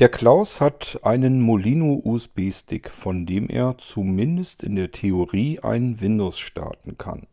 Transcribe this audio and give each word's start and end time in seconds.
Der 0.00 0.08
Klaus 0.08 0.62
hat 0.62 0.98
einen 1.02 1.42
Molino 1.42 2.00
USB-Stick, 2.02 2.88
von 2.88 3.26
dem 3.26 3.50
er 3.50 3.76
zumindest 3.76 4.62
in 4.62 4.74
der 4.74 4.92
Theorie 4.92 5.60
ein 5.60 6.00
Windows 6.00 6.38
starten 6.38 6.96
kann. 6.96 7.26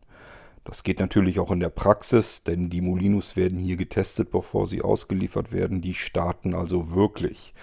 Das 0.64 0.82
geht 0.82 1.00
natürlich 1.00 1.40
auch 1.40 1.50
in 1.50 1.60
der 1.60 1.70
Praxis, 1.70 2.42
denn 2.42 2.68
die 2.68 2.82
Molinos 2.82 3.36
werden 3.36 3.56
hier 3.58 3.78
getestet, 3.78 4.30
bevor 4.30 4.66
sie 4.66 4.82
ausgeliefert 4.82 5.50
werden. 5.50 5.80
Die 5.80 5.94
starten 5.94 6.52
also 6.52 6.92
wirklich. 6.92 7.54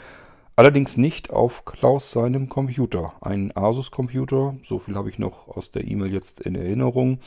Allerdings 0.56 0.98
nicht 0.98 1.30
auf 1.30 1.66
Klaus 1.66 2.10
seinem 2.10 2.50
Computer. 2.50 3.14
Ein 3.22 3.56
Asus-Computer, 3.56 4.56
so 4.64 4.80
viel 4.80 4.96
habe 4.96 5.10
ich 5.10 5.20
noch 5.20 5.50
aus 5.50 5.70
der 5.70 5.86
E-Mail 5.86 6.14
jetzt 6.14 6.42
in 6.42 6.56
Erinnerung. 6.56 7.20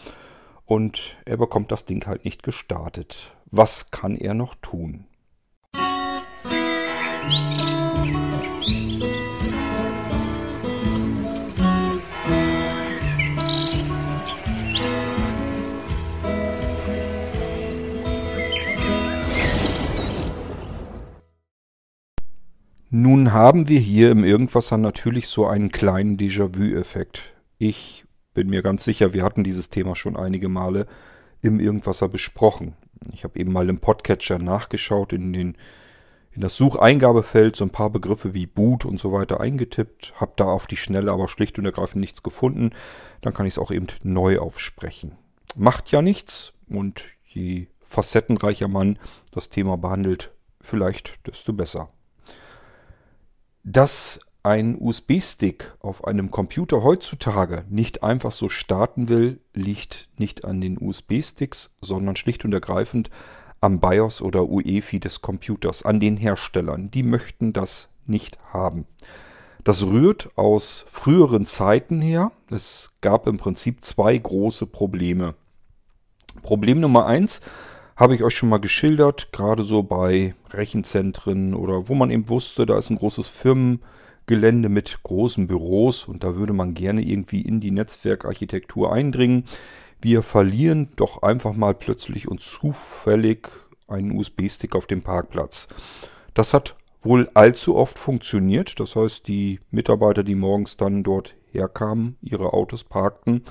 Und 0.66 1.16
er 1.24 1.36
bekommt 1.36 1.70
das 1.70 1.84
Ding 1.84 2.04
halt 2.08 2.24
nicht 2.24 2.42
gestartet. 2.42 3.36
Was 3.52 3.92
kann 3.92 4.16
er 4.16 4.34
noch 4.34 4.56
tun? 4.56 5.04
Nun 22.90 23.32
haben 23.32 23.68
wir 23.68 23.78
hier 23.78 24.10
im 24.10 24.24
Irgendwasser 24.24 24.78
natürlich 24.78 25.28
so 25.28 25.46
einen 25.46 25.70
kleinen 25.70 26.16
Déjà-vu-Effekt. 26.16 27.34
Ich 27.58 28.06
bin 28.32 28.48
mir 28.48 28.62
ganz 28.62 28.84
sicher, 28.84 29.12
wir 29.12 29.22
hatten 29.22 29.44
dieses 29.44 29.68
Thema 29.68 29.94
schon 29.94 30.16
einige 30.16 30.48
Male 30.48 30.86
im 31.42 31.60
Irgendwasser 31.60 32.08
besprochen. 32.08 32.74
Ich 33.12 33.24
habe 33.24 33.38
eben 33.38 33.52
mal 33.52 33.68
im 33.68 33.78
Podcatcher 33.78 34.38
nachgeschaut, 34.38 35.12
in, 35.12 35.32
den, 35.32 35.56
in 36.38 36.42
das 36.42 36.56
Sucheingabefeld 36.56 37.56
so 37.56 37.64
ein 37.64 37.70
paar 37.70 37.90
Begriffe 37.90 38.32
wie 38.32 38.46
Boot 38.46 38.84
und 38.84 39.00
so 39.00 39.10
weiter 39.10 39.40
eingetippt, 39.40 40.14
habe 40.20 40.34
da 40.36 40.44
auf 40.44 40.68
die 40.68 40.76
Schnelle 40.76 41.10
aber 41.10 41.26
schlicht 41.26 41.58
und 41.58 41.64
ergreifend 41.64 42.00
nichts 42.00 42.22
gefunden. 42.22 42.70
Dann 43.22 43.34
kann 43.34 43.44
ich 43.44 43.54
es 43.54 43.58
auch 43.58 43.72
eben 43.72 43.88
neu 44.04 44.38
aufsprechen. 44.38 45.18
Macht 45.56 45.90
ja 45.90 46.00
nichts 46.00 46.52
und 46.68 47.02
je 47.24 47.66
facettenreicher 47.80 48.68
man 48.68 49.00
das 49.32 49.48
Thema 49.48 49.76
behandelt, 49.78 50.30
vielleicht 50.60 51.26
desto 51.26 51.52
besser. 51.52 51.88
Dass 53.64 54.20
ein 54.44 54.80
USB-Stick 54.80 55.74
auf 55.80 56.04
einem 56.04 56.30
Computer 56.30 56.84
heutzutage 56.84 57.64
nicht 57.68 58.04
einfach 58.04 58.30
so 58.30 58.48
starten 58.48 59.08
will, 59.08 59.40
liegt 59.54 60.08
nicht 60.18 60.44
an 60.44 60.60
den 60.60 60.78
USB-Sticks, 60.80 61.70
sondern 61.80 62.14
schlicht 62.14 62.44
und 62.44 62.52
ergreifend 62.52 63.10
am 63.60 63.80
BIOS 63.80 64.22
oder 64.22 64.48
UEFI 64.48 65.00
des 65.00 65.20
Computers, 65.20 65.82
an 65.82 66.00
den 66.00 66.16
Herstellern. 66.16 66.90
Die 66.90 67.02
möchten 67.02 67.52
das 67.52 67.88
nicht 68.06 68.38
haben. 68.52 68.86
Das 69.64 69.84
rührt 69.84 70.30
aus 70.36 70.86
früheren 70.88 71.44
Zeiten 71.44 72.00
her. 72.00 72.32
Es 72.50 72.90
gab 73.00 73.26
im 73.26 73.36
Prinzip 73.36 73.84
zwei 73.84 74.16
große 74.16 74.66
Probleme. 74.66 75.34
Problem 76.42 76.80
Nummer 76.80 77.06
eins 77.06 77.40
habe 77.96 78.14
ich 78.14 78.22
euch 78.22 78.36
schon 78.36 78.48
mal 78.48 78.60
geschildert, 78.60 79.32
gerade 79.32 79.64
so 79.64 79.82
bei 79.82 80.34
Rechenzentren 80.50 81.52
oder 81.52 81.88
wo 81.88 81.94
man 81.94 82.10
eben 82.10 82.28
wusste, 82.28 82.64
da 82.64 82.78
ist 82.78 82.90
ein 82.90 82.96
großes 82.96 83.26
Firmengelände 83.26 84.68
mit 84.68 85.00
großen 85.02 85.48
Büros 85.48 86.04
und 86.04 86.22
da 86.22 86.36
würde 86.36 86.52
man 86.52 86.74
gerne 86.74 87.02
irgendwie 87.02 87.42
in 87.42 87.60
die 87.60 87.72
Netzwerkarchitektur 87.72 88.92
eindringen. 88.92 89.44
Wir 90.00 90.22
verlieren 90.22 90.90
doch 90.96 91.22
einfach 91.22 91.54
mal 91.54 91.74
plötzlich 91.74 92.28
und 92.28 92.40
zufällig 92.40 93.48
einen 93.88 94.16
USB-Stick 94.16 94.76
auf 94.76 94.86
dem 94.86 95.02
Parkplatz. 95.02 95.66
Das 96.34 96.54
hat 96.54 96.76
wohl 97.02 97.28
allzu 97.34 97.74
oft 97.76 97.98
funktioniert. 97.98 98.78
Das 98.78 98.94
heißt, 98.94 99.26
die 99.26 99.60
Mitarbeiter, 99.70 100.22
die 100.22 100.34
morgens 100.34 100.76
dann 100.76 101.02
dort 101.02 101.34
herkamen, 101.50 102.16
ihre 102.22 102.52
Autos 102.52 102.84
parkten, 102.84 103.44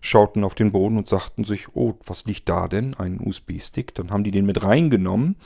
schauten 0.00 0.44
auf 0.44 0.54
den 0.54 0.72
Boden 0.72 0.96
und 0.96 1.08
sagten 1.08 1.44
sich, 1.44 1.74
oh, 1.74 1.94
was 2.06 2.24
liegt 2.24 2.48
da 2.48 2.68
denn? 2.68 2.94
Ein 2.94 3.20
USB-Stick. 3.20 3.94
Dann 3.94 4.10
haben 4.10 4.24
die 4.24 4.30
den 4.30 4.46
mit 4.46 4.62
reingenommen 4.62 5.36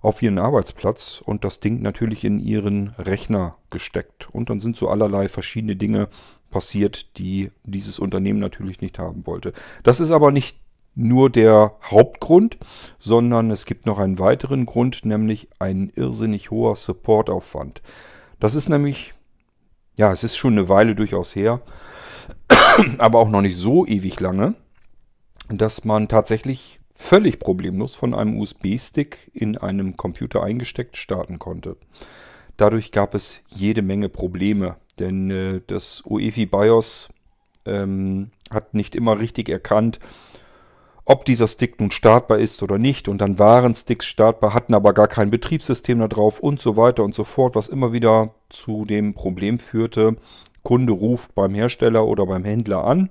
auf 0.00 0.22
ihren 0.22 0.38
Arbeitsplatz 0.38 1.22
und 1.24 1.42
das 1.42 1.58
Ding 1.58 1.82
natürlich 1.82 2.22
in 2.24 2.38
ihren 2.38 2.90
Rechner 2.98 3.56
gesteckt. 3.70 4.28
Und 4.30 4.50
dann 4.50 4.60
sind 4.60 4.76
so 4.76 4.88
allerlei 4.88 5.28
verschiedene 5.28 5.74
Dinge 5.74 6.08
passiert, 6.50 7.18
die 7.18 7.50
dieses 7.64 7.98
Unternehmen 7.98 8.40
natürlich 8.40 8.80
nicht 8.80 8.98
haben 8.98 9.26
wollte. 9.26 9.52
Das 9.82 10.00
ist 10.00 10.10
aber 10.10 10.32
nicht 10.32 10.56
nur 10.94 11.28
der 11.28 11.76
Hauptgrund, 11.82 12.56
sondern 12.98 13.50
es 13.50 13.66
gibt 13.66 13.86
noch 13.86 13.98
einen 13.98 14.18
weiteren 14.18 14.64
Grund, 14.66 15.04
nämlich 15.04 15.48
ein 15.58 15.92
irrsinnig 15.94 16.50
hoher 16.50 16.74
Supportaufwand. 16.74 17.82
Das 18.40 18.54
ist 18.54 18.68
nämlich, 18.68 19.12
ja, 19.96 20.10
es 20.12 20.24
ist 20.24 20.36
schon 20.36 20.54
eine 20.54 20.68
Weile 20.68 20.94
durchaus 20.94 21.36
her, 21.36 21.60
aber 22.98 23.18
auch 23.18 23.28
noch 23.28 23.42
nicht 23.42 23.56
so 23.56 23.86
ewig 23.86 24.18
lange, 24.20 24.54
dass 25.48 25.84
man 25.84 26.08
tatsächlich 26.08 26.80
völlig 26.94 27.38
problemlos 27.38 27.94
von 27.94 28.14
einem 28.14 28.40
USB-Stick 28.40 29.30
in 29.34 29.58
einem 29.58 29.98
Computer 29.98 30.42
eingesteckt 30.42 30.96
starten 30.96 31.38
konnte. 31.38 31.76
Dadurch 32.56 32.90
gab 32.90 33.14
es 33.14 33.40
jede 33.48 33.82
Menge 33.82 34.08
Probleme, 34.08 34.76
denn 34.98 35.30
äh, 35.30 35.60
das 35.66 36.02
UEFI 36.04 36.46
BIOS 36.46 37.08
ähm, 37.64 38.30
hat 38.50 38.74
nicht 38.74 38.94
immer 38.94 39.18
richtig 39.18 39.48
erkannt, 39.48 39.98
ob 41.04 41.24
dieser 41.24 41.46
Stick 41.46 41.80
nun 41.80 41.90
startbar 41.90 42.38
ist 42.38 42.62
oder 42.62 42.78
nicht. 42.78 43.08
Und 43.08 43.18
dann 43.18 43.38
waren 43.38 43.74
Sticks 43.74 44.06
startbar, 44.06 44.54
hatten 44.54 44.74
aber 44.74 44.92
gar 44.92 45.08
kein 45.08 45.30
Betriebssystem 45.30 46.00
da 46.00 46.08
drauf 46.08 46.40
und 46.40 46.60
so 46.60 46.76
weiter 46.76 47.04
und 47.04 47.14
so 47.14 47.24
fort, 47.24 47.54
was 47.54 47.68
immer 47.68 47.92
wieder 47.92 48.34
zu 48.48 48.84
dem 48.84 49.14
Problem 49.14 49.58
führte, 49.58 50.16
Kunde 50.62 50.92
ruft 50.92 51.34
beim 51.36 51.54
Hersteller 51.54 52.06
oder 52.06 52.26
beim 52.26 52.44
Händler 52.44 52.84
an 52.84 53.10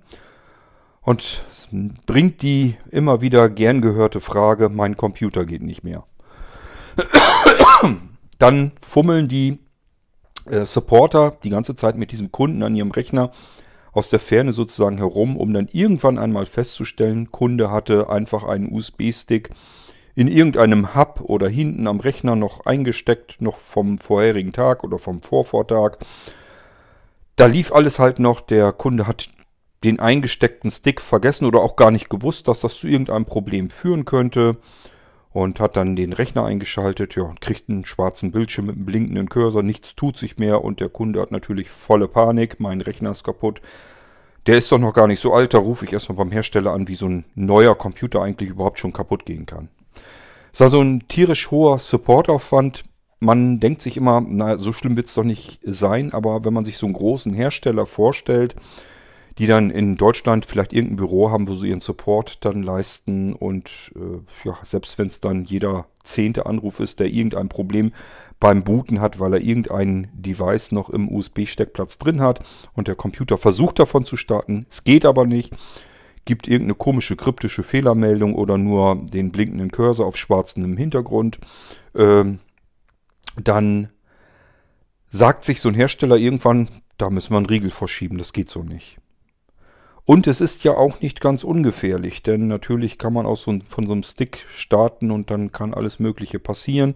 und 1.01 1.43
bringt 2.05 2.41
die 2.41 2.75
immer 2.91 3.21
wieder 3.21 3.47
gern 3.47 3.81
gehörte 3.81 4.19
Frage, 4.19 4.69
mein 4.69 4.97
Computer 4.97 5.45
geht 5.45 5.61
nicht 5.61 5.83
mehr. 5.83 6.03
Dann 8.39 8.73
fummeln 8.81 9.29
die 9.29 9.59
äh, 10.45 10.65
Supporter 10.65 11.37
die 11.43 11.49
ganze 11.49 11.75
Zeit 11.75 11.97
mit 11.97 12.11
diesem 12.11 12.31
Kunden 12.31 12.63
an 12.63 12.75
ihrem 12.75 12.91
Rechner 12.91 13.31
aus 13.91 14.09
der 14.09 14.19
Ferne 14.19 14.53
sozusagen 14.53 14.97
herum, 14.97 15.37
um 15.37 15.53
dann 15.53 15.69
irgendwann 15.71 16.17
einmal 16.17 16.45
festzustellen, 16.45 17.31
Kunde 17.31 17.71
hatte 17.71 18.09
einfach 18.09 18.43
einen 18.43 18.71
USB-Stick 18.71 19.51
in 20.15 20.27
irgendeinem 20.27 20.95
Hub 20.95 21.21
oder 21.23 21.47
hinten 21.47 21.87
am 21.87 21.99
Rechner 21.99 22.35
noch 22.35 22.65
eingesteckt, 22.65 23.41
noch 23.41 23.57
vom 23.57 23.97
vorherigen 23.97 24.53
Tag 24.53 24.83
oder 24.83 24.99
vom 24.99 25.21
Vorvortag 25.21 25.99
da 27.35 27.45
lief 27.45 27.73
alles 27.73 27.99
halt 27.99 28.19
noch. 28.19 28.41
Der 28.41 28.71
Kunde 28.71 29.07
hat 29.07 29.29
den 29.83 29.99
eingesteckten 29.99 30.71
Stick 30.71 31.01
vergessen 31.01 31.45
oder 31.45 31.61
auch 31.61 31.75
gar 31.75 31.91
nicht 31.91 32.09
gewusst, 32.09 32.47
dass 32.47 32.61
das 32.61 32.75
zu 32.75 32.87
irgendeinem 32.87 33.25
Problem 33.25 33.69
führen 33.69 34.05
könnte. 34.05 34.57
Und 35.35 35.59
hat 35.59 35.75
dann 35.75 35.97
den 35.97 36.13
Rechner 36.13 36.45
eingeschaltet, 36.45 37.15
ja, 37.15 37.23
und 37.23 37.41
kriegt 37.41 37.67
einen 37.67 37.85
schwarzen 37.85 38.31
Bildschirm 38.31 38.67
mit 38.67 38.77
einem 38.77 38.85
blinkenden 38.85 39.27
Cursor, 39.27 39.63
nichts 39.63 39.93
tut 39.93 40.17
sich 40.17 40.37
mehr 40.37 40.63
und 40.63 40.79
der 40.79 40.87
Kunde 40.87 41.19
hat 41.19 41.31
natürlich 41.31 41.69
volle 41.69 42.07
Panik, 42.07 42.61
mein 42.61 42.79
Rechner 42.79 43.11
ist 43.11 43.25
kaputt. 43.25 43.61
Der 44.47 44.57
ist 44.57 44.71
doch 44.71 44.79
noch 44.79 44.93
gar 44.93 45.07
nicht 45.07 45.19
so 45.19 45.33
alt, 45.33 45.53
da 45.53 45.57
rufe 45.57 45.83
ich 45.83 45.91
erstmal 45.91 46.17
beim 46.17 46.31
Hersteller 46.31 46.71
an, 46.71 46.87
wie 46.87 46.95
so 46.95 47.07
ein 47.07 47.25
neuer 47.35 47.75
Computer 47.75 48.21
eigentlich 48.21 48.51
überhaupt 48.51 48.79
schon 48.79 48.93
kaputt 48.93 49.25
gehen 49.25 49.45
kann. 49.45 49.67
Ist 50.53 50.61
also 50.61 50.79
ein 50.79 51.05
tierisch 51.09 51.51
hoher 51.51 51.79
Supportaufwand 51.79 52.85
man 53.19 53.59
denkt 53.59 53.81
sich 53.81 53.97
immer, 53.97 54.21
na, 54.21 54.57
so 54.57 54.71
schlimm 54.71 54.95
wird 54.95 55.07
es 55.07 55.13
doch 55.13 55.23
nicht 55.23 55.59
sein, 55.63 56.13
aber 56.13 56.45
wenn 56.45 56.53
man 56.53 56.65
sich 56.65 56.77
so 56.77 56.85
einen 56.85 56.93
großen 56.93 57.33
Hersteller 57.33 57.85
vorstellt, 57.85 58.55
die 59.37 59.47
dann 59.47 59.69
in 59.69 59.95
Deutschland 59.95 60.45
vielleicht 60.45 60.73
irgendein 60.73 60.95
Büro 60.95 61.29
haben, 61.29 61.47
wo 61.47 61.55
sie 61.55 61.69
ihren 61.69 61.81
Support 61.81 62.45
dann 62.45 62.63
leisten 62.63 63.33
und 63.33 63.91
äh, 63.95 64.47
ja, 64.47 64.57
selbst 64.63 64.97
wenn 64.97 65.07
es 65.07 65.19
dann 65.19 65.43
jeder 65.43 65.87
zehnte 66.03 66.45
Anruf 66.45 66.79
ist, 66.79 66.99
der 66.99 67.07
irgendein 67.07 67.49
Problem 67.49 67.91
beim 68.39 68.63
Booten 68.63 69.01
hat, 69.01 69.19
weil 69.19 69.33
er 69.33 69.41
irgendein 69.41 70.09
Device 70.13 70.71
noch 70.71 70.89
im 70.89 71.11
USB-Steckplatz 71.11 71.97
drin 71.97 72.21
hat 72.21 72.41
und 72.73 72.87
der 72.87 72.95
Computer 72.95 73.37
versucht 73.37 73.79
davon 73.79 74.05
zu 74.05 74.15
starten, 74.15 74.65
es 74.69 74.83
geht 74.83 75.05
aber 75.05 75.25
nicht, 75.25 75.53
gibt 76.25 76.47
irgendeine 76.47 76.75
komische 76.75 77.15
kryptische 77.15 77.63
Fehlermeldung 77.63 78.35
oder 78.35 78.57
nur 78.57 78.95
den 78.95 79.31
blinkenden 79.31 79.71
Cursor 79.71 80.07
auf 80.07 80.17
schwarzem 80.17 80.75
Hintergrund. 80.75 81.39
Ähm, 81.93 82.39
dann 83.41 83.89
sagt 85.09 85.45
sich 85.45 85.61
so 85.61 85.69
ein 85.69 85.75
Hersteller 85.75 86.17
irgendwann, 86.17 86.69
da 86.97 87.09
müssen 87.09 87.31
wir 87.31 87.37
einen 87.37 87.45
Riegel 87.45 87.69
verschieben, 87.69 88.17
das 88.17 88.33
geht 88.33 88.49
so 88.49 88.63
nicht. 88.63 88.97
Und 90.05 90.27
es 90.27 90.39
ist 90.39 90.63
ja 90.63 90.73
auch 90.73 91.01
nicht 91.01 91.19
ganz 91.19 91.43
ungefährlich, 91.43 92.21
denn 92.21 92.47
natürlich 92.47 92.99
kann 92.99 93.13
man 93.13 93.25
auch 93.25 93.37
so 93.37 93.59
von 93.67 93.87
so 93.87 93.93
einem 93.93 94.03
Stick 94.03 94.45
starten 94.49 95.09
und 95.09 95.31
dann 95.31 95.51
kann 95.51 95.73
alles 95.73 95.99
Mögliche 95.99 96.37
passieren. 96.37 96.93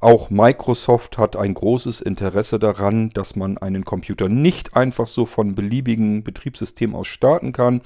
Auch 0.00 0.28
Microsoft 0.28 1.16
hat 1.16 1.36
ein 1.36 1.54
großes 1.54 2.00
Interesse 2.02 2.58
daran, 2.58 3.10
dass 3.10 3.36
man 3.36 3.56
einen 3.56 3.84
Computer 3.84 4.28
nicht 4.28 4.76
einfach 4.76 5.06
so 5.06 5.24
von 5.26 5.54
beliebigen 5.54 6.24
Betriebssystemen 6.24 6.94
aus 6.94 7.06
starten 7.06 7.52
kann. 7.52 7.80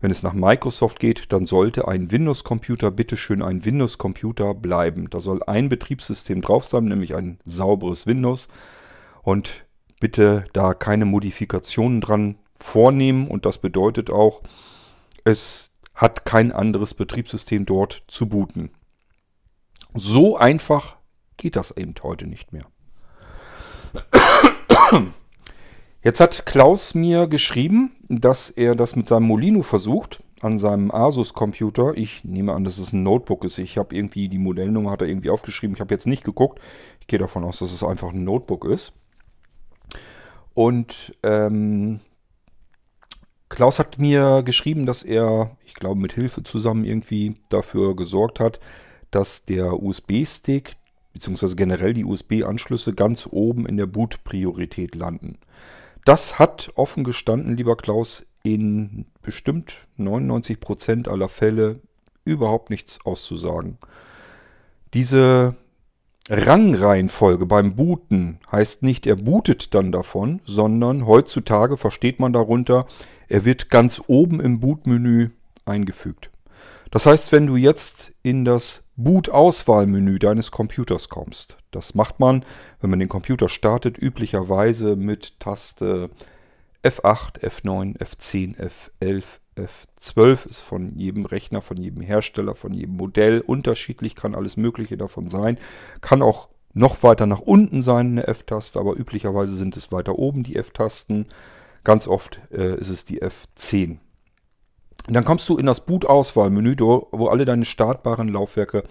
Wenn 0.00 0.12
es 0.12 0.22
nach 0.22 0.32
Microsoft 0.32 1.00
geht, 1.00 1.32
dann 1.32 1.44
sollte 1.44 1.88
ein 1.88 2.12
Windows-Computer 2.12 2.92
bitteschön 2.92 3.42
ein 3.42 3.64
Windows-Computer 3.64 4.54
bleiben. 4.54 5.10
Da 5.10 5.18
soll 5.18 5.42
ein 5.42 5.68
Betriebssystem 5.68 6.40
drauf 6.40 6.64
sein, 6.64 6.84
nämlich 6.84 7.16
ein 7.16 7.40
sauberes 7.44 8.06
Windows. 8.06 8.48
Und 9.22 9.66
bitte 9.98 10.44
da 10.52 10.74
keine 10.74 11.04
Modifikationen 11.04 12.00
dran 12.00 12.36
vornehmen. 12.58 13.28
Und 13.28 13.46
das 13.46 13.58
bedeutet 13.58 14.10
auch, 14.10 14.42
es 15.24 15.70
hat 15.94 16.24
kein 16.24 16.52
anderes 16.52 16.94
Betriebssystem 16.94 17.66
dort 17.66 18.04
zu 18.08 18.28
booten. 18.28 18.70
So 19.94 20.36
einfach 20.36 20.96
geht 21.36 21.56
das 21.56 21.76
eben 21.76 21.94
heute 22.02 22.26
nicht 22.26 22.52
mehr. 22.52 22.66
Jetzt 26.02 26.20
hat 26.20 26.46
Klaus 26.46 26.94
mir 26.94 27.26
geschrieben, 27.26 27.96
dass 28.08 28.50
er 28.50 28.76
das 28.76 28.94
mit 28.96 29.08
seinem 29.08 29.24
Molino 29.24 29.62
versucht, 29.62 30.22
an 30.40 30.58
seinem 30.58 30.90
Asus-Computer. 30.90 31.96
Ich 31.96 32.22
nehme 32.24 32.54
an, 32.54 32.64
dass 32.64 32.78
es 32.78 32.92
ein 32.92 33.02
Notebook 33.02 33.44
ist. 33.44 33.58
Ich 33.58 33.76
habe 33.76 33.94
irgendwie 33.94 34.28
die 34.28 34.38
Modellnummer 34.38 34.92
hat 34.92 35.02
er 35.02 35.08
irgendwie 35.08 35.30
aufgeschrieben. 35.30 35.74
Ich 35.74 35.80
habe 35.80 35.92
jetzt 35.92 36.06
nicht 36.06 36.24
geguckt. 36.24 36.60
Ich 37.00 37.08
gehe 37.08 37.18
davon 37.18 37.44
aus, 37.44 37.58
dass 37.58 37.72
es 37.72 37.82
einfach 37.82 38.12
ein 38.12 38.24
Notebook 38.24 38.64
ist. 38.66 38.92
Und 40.54 41.16
ähm, 41.22 42.00
Klaus 43.48 43.78
hat 43.78 43.98
mir 43.98 44.42
geschrieben, 44.42 44.84
dass 44.86 45.02
er, 45.02 45.56
ich 45.64 45.74
glaube, 45.74 46.00
mit 46.00 46.12
Hilfe 46.12 46.42
zusammen 46.42 46.84
irgendwie 46.84 47.34
dafür 47.48 47.96
gesorgt 47.96 48.40
hat, 48.40 48.60
dass 49.10 49.44
der 49.44 49.82
USB-Stick 49.82 50.76
beziehungsweise 51.12 51.56
generell 51.56 51.94
die 51.94 52.04
USB-Anschlüsse 52.04 52.94
ganz 52.94 53.26
oben 53.30 53.66
in 53.66 53.76
der 53.76 53.86
Boot-Priorität 53.86 54.94
landen. 54.94 55.38
Das 56.04 56.38
hat 56.38 56.70
offen 56.74 57.04
gestanden, 57.04 57.56
lieber 57.56 57.76
Klaus, 57.76 58.24
in 58.42 59.06
bestimmt 59.22 59.82
99% 59.98 61.08
aller 61.08 61.28
Fälle 61.28 61.80
überhaupt 62.24 62.70
nichts 62.70 63.00
auszusagen. 63.04 63.78
Diese 64.94 65.56
Rangreihenfolge 66.28 67.46
beim 67.46 67.74
Booten 67.74 68.38
heißt 68.52 68.82
nicht, 68.82 69.06
er 69.06 69.16
bootet 69.16 69.74
dann 69.74 69.92
davon, 69.92 70.40
sondern 70.44 71.06
heutzutage 71.06 71.76
versteht 71.76 72.20
man 72.20 72.32
darunter, 72.32 72.86
er 73.28 73.44
wird 73.44 73.70
ganz 73.70 74.02
oben 74.06 74.40
im 74.40 74.60
Bootmenü 74.60 75.30
eingefügt. 75.64 76.30
Das 76.90 77.06
heißt, 77.06 77.32
wenn 77.32 77.46
du 77.46 77.56
jetzt 77.56 78.12
in 78.22 78.44
das 78.44 78.84
Boot-Auswahlmenü 78.96 80.18
deines 80.18 80.50
Computers 80.50 81.08
kommst, 81.08 81.56
das 81.70 81.94
macht 81.94 82.20
man, 82.20 82.44
wenn 82.80 82.90
man 82.90 82.98
den 82.98 83.08
Computer 83.08 83.48
startet, 83.48 83.98
üblicherweise 83.98 84.96
mit 84.96 85.38
Taste 85.40 86.10
F8, 86.82 87.40
F9, 87.40 87.98
F10, 87.98 88.56
F11, 89.00 89.24
F12 89.58 90.48
ist 90.48 90.60
von 90.60 90.96
jedem 90.96 91.26
Rechner, 91.26 91.62
von 91.62 91.76
jedem 91.76 92.02
Hersteller, 92.02 92.54
von 92.54 92.72
jedem 92.72 92.96
Modell 92.96 93.40
unterschiedlich, 93.40 94.14
kann 94.14 94.34
alles 94.34 94.56
Mögliche 94.56 94.96
davon 94.96 95.28
sein. 95.28 95.58
Kann 96.00 96.22
auch 96.22 96.48
noch 96.74 97.02
weiter 97.02 97.26
nach 97.26 97.40
unten 97.40 97.82
sein, 97.82 98.12
eine 98.12 98.26
F-Taste, 98.26 98.78
aber 98.78 98.96
üblicherweise 98.96 99.54
sind 99.54 99.76
es 99.76 99.90
weiter 99.90 100.18
oben 100.18 100.44
die 100.44 100.56
F-Tasten. 100.56 101.26
Ganz 101.84 102.06
oft 102.06 102.40
äh, 102.50 102.78
ist 102.78 102.90
es 102.90 103.04
die 103.04 103.22
F10. 103.22 103.98
Und 105.06 105.14
dann 105.14 105.24
kommst 105.24 105.48
du 105.48 105.56
in 105.56 105.66
das 105.66 105.86
Boot-Auswahlmenü, 105.86 106.76
wo 106.78 107.28
alle 107.28 107.44
deine 107.44 107.64
startbaren 107.64 108.28
Laufwerke 108.28 108.84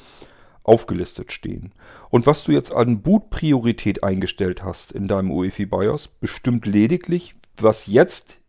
aufgelistet 0.64 1.32
stehen. 1.32 1.74
Und 2.10 2.28
was 2.28 2.44
du 2.44 2.52
jetzt 2.52 2.74
an 2.74 3.02
Boot-Priorität 3.02 4.04
eingestellt 4.04 4.64
hast 4.64 4.92
in 4.92 5.08
deinem 5.08 5.32
UEFI 5.32 5.66
BIOS, 5.66 6.08
bestimmt 6.08 6.66
lediglich, 6.66 7.36
was 7.58 7.88
jetzt 7.88 8.42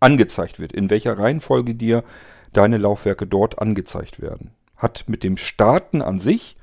angezeigt 0.00 0.58
wird, 0.60 0.72
in 0.72 0.90
welcher 0.90 1.18
Reihenfolge 1.18 1.74
dir 1.74 2.04
deine 2.52 2.78
Laufwerke 2.78 3.26
dort 3.26 3.58
angezeigt 3.58 4.20
werden. 4.20 4.52
Hat 4.76 5.04
mit 5.08 5.24
dem 5.24 5.36
Starten 5.36 6.02
an 6.02 6.18
sich 6.18 6.56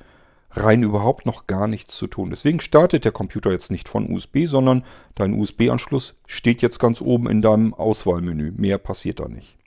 rein 0.51 0.83
überhaupt 0.83 1.25
noch 1.25 1.47
gar 1.47 1.67
nichts 1.67 1.95
zu 1.95 2.07
tun. 2.07 2.29
Deswegen 2.29 2.61
startet 2.61 3.05
der 3.05 3.11
Computer 3.11 3.51
jetzt 3.51 3.71
nicht 3.71 3.89
von 3.89 4.09
USB, 4.11 4.45
sondern 4.45 4.83
dein 5.15 5.33
USB-Anschluss 5.33 6.15
steht 6.25 6.61
jetzt 6.61 6.79
ganz 6.79 7.01
oben 7.01 7.29
in 7.29 7.41
deinem 7.41 7.73
Auswahlmenü. 7.73 8.53
Mehr 8.55 8.77
passiert 8.77 9.19
da 9.19 9.27
nicht. 9.27 9.57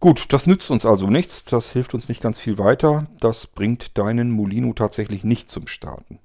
Gut, 0.00 0.32
das 0.32 0.46
nützt 0.46 0.70
uns 0.70 0.84
also 0.84 1.08
nichts. 1.08 1.44
Das 1.44 1.72
hilft 1.72 1.94
uns 1.94 2.08
nicht 2.08 2.22
ganz 2.22 2.38
viel 2.38 2.58
weiter. 2.58 3.06
Das 3.20 3.46
bringt 3.46 3.98
deinen 3.98 4.30
Molino 4.30 4.72
tatsächlich 4.72 5.22
nicht 5.24 5.50
zum 5.50 5.66
Starten. 5.66 6.18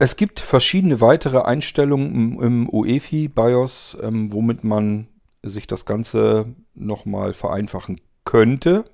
Es 0.00 0.16
gibt 0.16 0.38
verschiedene 0.38 1.00
weitere 1.00 1.40
Einstellungen 1.40 2.38
im 2.40 2.68
UEFI 2.68 3.26
BIOS, 3.26 3.98
ähm, 4.00 4.32
womit 4.32 4.62
man 4.62 5.08
sich 5.42 5.66
das 5.66 5.86
Ganze 5.86 6.54
nochmal 6.74 7.32
vereinfachen 7.32 8.00
könnte, 8.24 8.84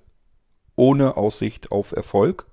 ohne 0.76 1.18
Aussicht 1.18 1.70
auf 1.72 1.92
Erfolg. 1.92 2.46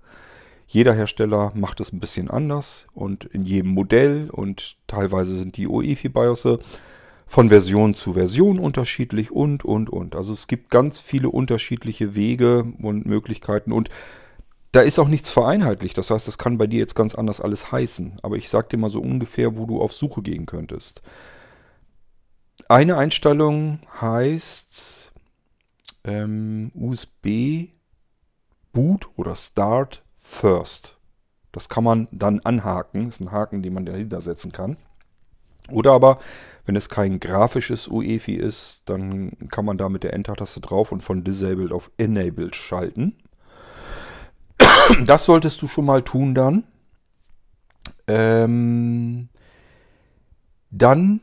Jeder 0.68 0.94
Hersteller 0.94 1.54
macht 1.56 1.80
es 1.80 1.94
ein 1.94 2.02
bisschen 2.02 2.30
anders 2.30 2.88
und 2.94 3.24
in 3.24 3.46
jedem 3.46 3.72
Modell 3.72 4.30
und 4.30 4.76
teilweise 4.86 5.38
sind 5.38 5.56
die 5.56 5.68
UEFI 5.68 6.10
BIOS 6.10 6.60
von 7.26 7.48
Version 7.48 7.94
zu 7.94 8.14
Version 8.14 8.60
unterschiedlich 8.60 9.32
und, 9.32 9.64
und, 9.64 9.90
und. 9.90 10.14
Also 10.14 10.34
es 10.34 10.48
gibt 10.48 10.70
ganz 10.70 11.00
viele 11.00 11.30
unterschiedliche 11.30 12.16
Wege 12.16 12.66
und 12.82 13.06
Möglichkeiten 13.06 13.72
und 13.72 13.90
da 14.72 14.82
ist 14.82 15.00
auch 15.00 15.08
nichts 15.08 15.30
vereinheitlicht. 15.30 15.98
Das 15.98 16.12
heißt, 16.12 16.28
das 16.28 16.38
kann 16.38 16.58
bei 16.58 16.68
dir 16.68 16.80
jetzt 16.80 16.96
ganz 16.96 17.16
anders 17.16 17.42
alles 17.42 17.72
heißen. 17.72 18.20
Aber 18.24 18.38
ich 18.38 18.50
sag 18.50 18.70
dir 18.70 18.78
mal 18.78 18.90
so 18.90 19.02
ungefähr, 19.02 19.58
wo 19.58 19.66
du 19.66 19.82
auf 19.82 19.94
Suche 19.94 20.22
gehen 20.22 20.46
könntest. 20.46 21.02
Eine 22.70 22.98
Einstellung 22.98 23.80
heißt 24.00 25.12
ähm, 26.06 26.72
USB 26.74 27.70
Boot 28.72 29.10
oder 29.18 29.36
Start 29.36 30.04
First. 30.18 30.98
Das 31.52 31.68
kann 31.68 31.84
man 31.84 32.08
dann 32.12 32.40
anhaken. 32.40 33.06
Das 33.06 33.16
ist 33.16 33.22
ein 33.22 33.32
Haken, 33.32 33.62
den 33.62 33.74
man 33.74 33.86
dahinter 33.86 34.22
setzen 34.22 34.54
kann. 34.54 34.78
Oder 35.70 35.92
aber, 35.92 36.20
wenn 36.66 36.76
es 36.76 36.90
kein 36.90 37.20
grafisches 37.20 37.88
UEFI 37.88 38.36
ist, 38.36 38.84
dann 38.86 39.32
kann 39.50 39.66
man 39.66 39.78
da 39.78 39.90
mit 39.90 40.04
der 40.04 40.14
Enter-Taste 40.14 40.62
drauf 40.62 40.92
und 40.92 41.02
von 41.02 41.24
Disabled 41.24 41.72
auf 41.72 41.92
Enabled 41.98 42.56
schalten. 42.56 43.21
Das 45.06 45.26
solltest 45.26 45.62
du 45.62 45.68
schon 45.68 45.86
mal 45.86 46.04
tun 46.04 46.36
dann. 46.36 46.64
Ähm, 48.08 49.30
dann, 50.70 51.22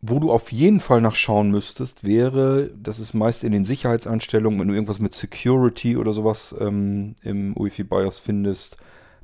wo 0.00 0.18
du 0.18 0.30
auf 0.32 0.52
jeden 0.52 0.80
Fall 0.80 1.00
nachschauen 1.00 1.50
müsstest, 1.50 2.04
wäre, 2.04 2.70
das 2.76 2.98
ist 2.98 3.14
meist 3.14 3.44
in 3.44 3.52
den 3.52 3.64
Sicherheitseinstellungen, 3.64 4.60
wenn 4.60 4.68
du 4.68 4.74
irgendwas 4.74 4.98
mit 4.98 5.14
Security 5.14 5.96
oder 5.96 6.12
sowas 6.12 6.54
ähm, 6.58 7.14
im 7.22 7.56
UEFI 7.56 7.84
BIOS 7.84 8.18
findest, 8.18 8.76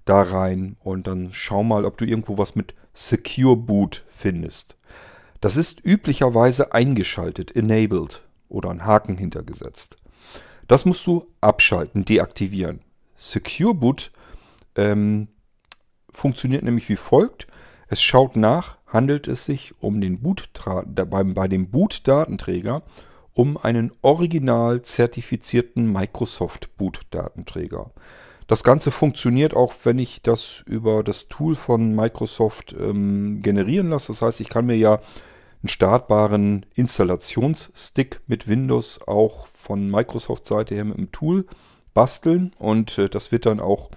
da 0.05 0.23
rein 0.23 0.77
und 0.81 1.07
dann 1.07 1.31
schau 1.33 1.63
mal, 1.63 1.85
ob 1.85 1.99
du 1.99 2.05
irgendwo 2.05 2.39
was 2.39 2.55
mit 2.55 2.75
Secure 2.95 3.57
Boot 3.57 4.05
findest. 4.09 4.77
Das 5.41 5.57
ist 5.57 5.85
üblicherweise 5.85 6.73
eingeschaltet, 6.73 7.55
enabled 7.55 8.23
oder 8.49 8.71
ein 8.71 8.85
Haken 8.85 9.17
hintergesetzt. 9.17 9.97
Das 10.69 10.85
musst 10.85 11.07
du 11.07 11.27
abschalten, 11.41 12.05
deaktivieren. 12.05 12.81
Secure 13.21 13.75
Boot 13.75 14.11
ähm, 14.75 15.29
funktioniert 16.11 16.63
nämlich 16.63 16.89
wie 16.89 16.97
folgt. 16.97 17.47
Es 17.87 18.01
schaut 18.01 18.35
nach, 18.35 18.79
handelt 18.87 19.29
es 19.29 19.45
sich 19.45 19.75
um 19.81 20.01
den 20.01 20.21
Boot 20.21 20.49
beim, 20.95 21.35
bei 21.35 21.47
dem 21.47 21.71
Boot-Datenträger 21.71 22.83
um 23.35 23.57
einen 23.57 23.93
original 24.03 24.83
zertifizierten 24.83 25.93
Microsoft 25.93 26.77
Boot-Datenträger. 26.79 27.91
Das 28.47 28.65
Ganze 28.65 28.91
funktioniert 28.91 29.55
auch, 29.55 29.75
wenn 29.85 29.99
ich 29.99 30.23
das 30.23 30.65
über 30.67 31.05
das 31.05 31.29
Tool 31.29 31.55
von 31.55 31.95
Microsoft 31.95 32.75
ähm, 32.79 33.43
generieren 33.43 33.91
lasse. 33.91 34.09
Das 34.09 34.23
heißt, 34.23 34.41
ich 34.41 34.49
kann 34.49 34.67
mir 34.67 34.77
ja 34.77 34.95
einen 34.95 35.69
startbaren 35.69 36.67
Installationsstick 36.75 38.23
mit 38.27 38.49
Windows 38.49 38.99
auch 39.07 39.47
von 39.47 39.91
Microsoft-Seite 39.91 40.75
her 40.75 40.85
mit 40.85 40.97
dem 40.97 41.13
Tool 41.13 41.47
basteln 41.95 42.53
und 42.59 42.99
äh, 42.99 43.09
das 43.09 43.33
wird 43.33 43.47
dann 43.47 43.61
auch 43.61 43.91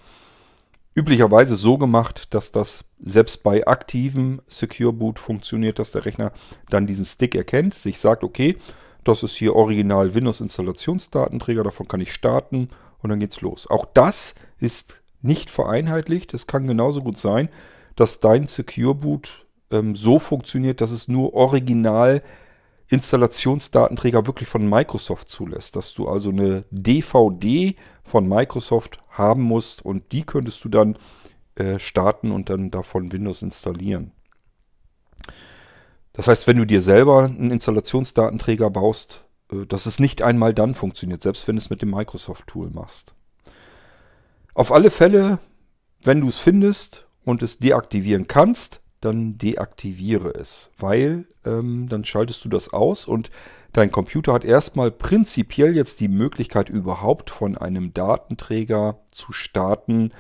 üblicherweise 0.96 1.56
so 1.56 1.78
gemacht, 1.78 2.34
dass 2.34 2.52
das 2.52 2.86
selbst 3.00 3.44
bei 3.44 3.66
aktivem 3.66 4.42
Secure 4.48 4.94
Boot 4.94 5.20
funktioniert, 5.20 5.80
dass 5.80 5.92
der 5.92 6.06
Rechner 6.06 6.32
dann 6.70 6.88
diesen 6.88 7.06
Stick 7.06 7.36
erkennt, 7.36 7.74
sich 7.74 8.00
sagt, 8.00 8.24
okay, 8.24 8.58
das 9.04 9.24
ist 9.24 9.36
hier 9.36 9.56
original 9.56 10.14
Windows 10.14 10.40
Installationsdatenträger, 10.40 11.64
davon 11.64 11.88
kann 11.88 12.00
ich 12.00 12.14
starten 12.14 12.70
und 13.02 13.10
dann 13.10 13.20
geht's 13.20 13.42
los. 13.42 13.70
Auch 13.70 13.86
das 13.94 14.36
ist 14.60 15.02
nicht 15.22 15.50
vereinheitlicht. 15.50 16.34
Es 16.34 16.48
kann 16.48 16.68
genauso 16.68 17.02
gut 17.02 17.18
sein, 17.18 17.50
dass 17.96 18.20
dein 18.20 18.48
Secure 18.48 18.96
Boot 18.96 19.46
ähm, 19.72 19.96
so 19.96 20.20
funktioniert, 20.20 20.82
dass 20.82 20.92
es 20.92 21.08
nur 21.08 21.34
original 21.34 22.22
Installationsdatenträger 22.90 24.28
wirklich 24.28 24.48
von 24.48 24.70
Microsoft 24.70 25.30
zulässt, 25.30 25.76
dass 25.76 25.94
du 25.94 26.08
also 26.08 26.30
eine 26.30 26.66
DVD 26.70 27.76
von 28.04 28.28
Microsoft 28.28 29.00
haben 29.10 29.44
musst 29.44 29.84
und 29.84 30.12
die 30.12 30.24
könntest 30.24 30.64
du 30.64 30.70
dann 30.70 30.98
äh, 31.56 31.80
starten 31.80 32.32
und 32.32 32.50
dann 32.50 32.72
davon 32.72 33.12
Windows 33.12 33.42
installieren. 33.42 34.12
Das 36.14 36.28
heißt, 36.28 36.46
wenn 36.46 36.58
du 36.58 36.66
dir 36.66 36.82
selber 36.82 37.24
einen 37.24 37.52
Installationsdatenträger 37.52 38.70
baust, 38.70 39.26
äh, 39.52 39.66
dass 39.66 39.86
es 39.86 40.00
nicht 40.00 40.22
einmal 40.22 40.54
dann 40.54 40.76
funktioniert, 40.76 41.22
selbst 41.22 41.48
wenn 41.48 41.56
du 41.56 41.62
es 41.62 41.70
mit 41.70 41.82
dem 41.82 41.92
Microsoft-Tool 41.92 42.70
machst. 42.70 43.16
Auf 44.54 44.72
alle 44.72 44.92
Fälle, 44.92 45.40
wenn 46.04 46.22
du 46.22 46.28
es 46.28 46.38
findest 46.38 47.08
und 47.26 47.42
es 47.42 47.58
deaktivieren 47.58 48.28
kannst, 48.28 48.82
dann 49.06 49.38
deaktiviere 49.38 50.34
es, 50.36 50.72
weil 50.78 51.26
ähm, 51.46 51.88
dann 51.90 52.06
schaltest 52.06 52.44
du 52.46 52.50
das 52.50 52.74
aus 52.74 53.06
und 53.06 53.30
dein 53.74 53.92
Computer 53.92 54.34
hat 54.34 54.46
erstmal 54.46 54.92
prinzipiell 54.92 55.76
jetzt 55.76 56.00
die 56.00 56.08
Möglichkeit 56.08 56.70
überhaupt 56.70 57.30
von 57.30 57.58
einem 57.58 57.94
Datenträger 57.94 59.00
zu 59.12 59.34
starten, 59.34 60.12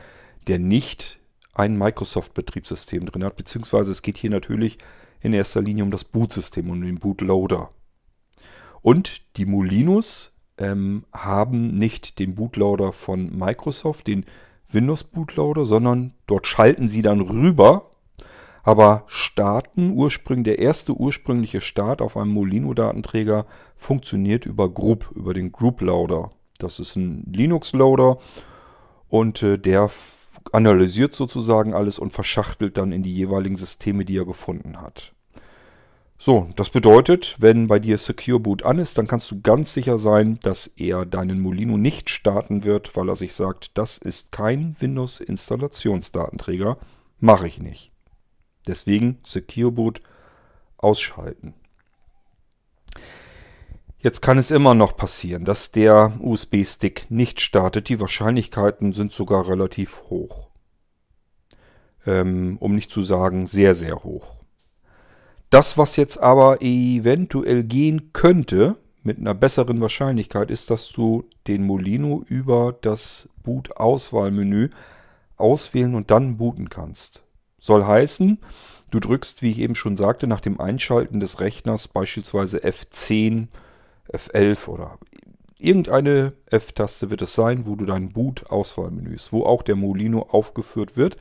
der 0.48 0.60
nicht 0.60 1.20
ein 1.54 1.78
Microsoft-Betriebssystem 1.78 3.06
drin 3.06 3.24
hat, 3.24 3.36
beziehungsweise 3.36 3.92
es 3.92 4.02
geht 4.02 4.18
hier 4.18 4.30
natürlich 4.30 4.78
in 5.22 5.34
erster 5.34 5.62
Linie 5.62 5.84
um 5.84 5.92
das 5.92 6.04
Bootsystem 6.04 6.70
und 6.70 6.82
den 6.82 7.00
Bootloader. 7.00 7.70
Und 8.82 9.22
die 9.38 9.46
Molinos 9.46 10.32
ähm, 10.58 11.06
haben 11.13 11.74
nicht 11.74 12.20
den 12.20 12.36
Bootloader 12.36 12.92
von 12.92 13.36
Microsoft, 13.36 14.08
den 14.08 14.25
Windows 14.70 15.04
Bootloader, 15.04 15.66
sondern 15.66 16.13
dort 16.28 16.48
schalten 16.48 16.90
sie 16.90 17.02
dann 17.02 17.22
rüber. 17.22 17.92
Aber 18.63 19.03
starten, 19.08 19.91
ursprünglich, 19.91 20.55
der 20.55 20.60
erste 20.60 20.93
ursprüngliche 20.93 21.62
Start 21.62 22.01
auf 22.01 22.15
einem 22.15 22.32
Molino-Datenträger 22.32 23.46
funktioniert 23.75 24.46
über 24.46 24.70
Group, 24.70 25.12
über 25.13 25.34
den 25.34 25.51
Group 25.51 25.82
Loader. 25.82 26.32
Das 26.60 26.79
ist 26.79 26.96
ein 26.96 27.25
Linux-Loader 27.32 28.17
und 29.10 29.43
äh, 29.43 29.60
der 29.60 29.89
analysiert 30.51 31.13
sozusagen 31.13 31.74
alles 31.74 32.00
und 32.00 32.13
verschachtelt 32.13 32.77
dann 32.77 32.91
in 32.91 33.03
die 33.03 33.13
jeweiligen 33.13 33.55
Systeme, 33.55 34.05
die 34.05 34.17
er 34.17 34.25
gefunden 34.25 34.82
hat. 34.82 35.13
So, 36.17 36.48
das 36.55 36.70
bedeutet, 36.70 37.36
wenn 37.39 37.67
bei 37.67 37.79
dir 37.79 37.98
Secure 37.98 38.39
Boot 38.39 38.63
an 38.63 38.79
ist, 38.79 38.98
dann 38.98 39.08
kannst 39.08 39.29
du 39.29 39.41
ganz 39.41 39.74
sicher 39.74 40.00
sein, 40.00 40.39
dass 40.41 40.67
er 40.77 41.05
deinen 41.05 41.41
Molino 41.41 41.77
nicht 41.77 42.10
starten 42.10 42.63
wird, 42.63 42.96
weil 42.96 43.10
er 43.10 43.17
sich 43.17 43.34
sagt, 43.34 43.77
das 43.77 43.98
ist 43.98 44.32
kein 44.32 44.77
Windows-Installationsdatenträger, 44.79 46.77
mache 47.20 47.48
ich 47.48 47.60
nicht. 47.60 47.93
Deswegen 48.67 49.20
Secure 49.24 49.72
Boot 49.72 50.01
ausschalten. 50.77 51.53
Jetzt 54.00 54.22
kann 54.22 54.38
es 54.38 54.51
immer 54.51 54.75
noch 54.75 54.98
passieren, 54.98 55.46
dass 55.46 55.72
der 55.72 56.12
USB-Stick 56.20 57.10
nicht 57.10 57.39
startet. 57.39 57.88
Die 57.88 58.01
Wahrscheinlichkeiten 58.01 58.91
sind 58.91 59.13
sogar 59.13 59.48
relativ 59.48 60.03
hoch. 60.10 60.50
Ähm, 62.05 62.58
um 62.60 62.75
nicht 62.75 62.91
zu 62.91 63.01
sagen 63.01 63.48
sehr, 63.48 63.75
sehr 63.75 64.03
hoch. 64.03 64.36
Das, 65.50 65.77
was 65.77 65.96
jetzt 65.96 66.17
aber 66.17 66.62
eventuell 66.62 67.63
gehen 67.63 68.10
könnte, 68.12 68.75
mit 69.03 69.20
einer 69.20 69.34
besseren 69.34 69.79
Wahrscheinlichkeit, 69.79 70.51
ist, 70.51 70.70
dass 70.70 70.89
du 70.89 71.29
den 71.48 71.63
Molino 71.63 72.24
über 72.27 72.75
das 72.82 73.29
Boot-Auswahlmenü 73.43 74.70
auswählen 75.38 75.96
und 75.96 76.12
dann 76.12 76.38
booten 76.38 76.70
kannst. 76.70 77.24
Soll 77.63 77.86
heißen, 77.86 78.39
du 78.91 79.00
drückst, 79.00 79.41
wie 79.41 79.51
ich 79.51 79.60
eben 79.60 79.75
schon 79.75 79.96
sagte, 79.96 80.27
nach 80.27 80.41
dem 80.41 80.60
Einschalten 80.60 81.22
des 81.22 81.39
Rechners 81.39 81.88
beispielsweise 81.88 82.58
F10, 82.58 83.48
F11 84.12 84.67
oder 84.67 85.00
irgendeine 85.58 86.34
F-Taste 86.48 87.10
wird 87.10 87.22
es 87.22 87.36
sein, 87.36 87.65
wo 87.65 87.77
du 87.77 87.86
dein 87.86 88.12
Boot-Auswahlmenü 88.12 89.15
ist, 89.15 89.32
wo 89.32 89.46
auch 89.46 89.63
der 89.63 89.77
Molino 89.77 90.24
aufgeführt 90.24 90.98
wird. 90.98 91.15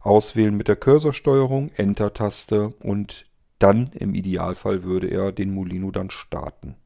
Auswählen 0.00 0.56
mit 0.56 0.68
der 0.68 0.76
Cursorsteuerung, 0.76 1.72
Enter-Taste 1.74 2.68
und 2.84 3.26
dann 3.58 3.88
im 3.88 4.14
Idealfall 4.14 4.84
würde 4.84 5.08
er 5.08 5.32
den 5.32 5.52
Molino 5.52 5.90
dann 5.90 6.10
starten. 6.10 6.76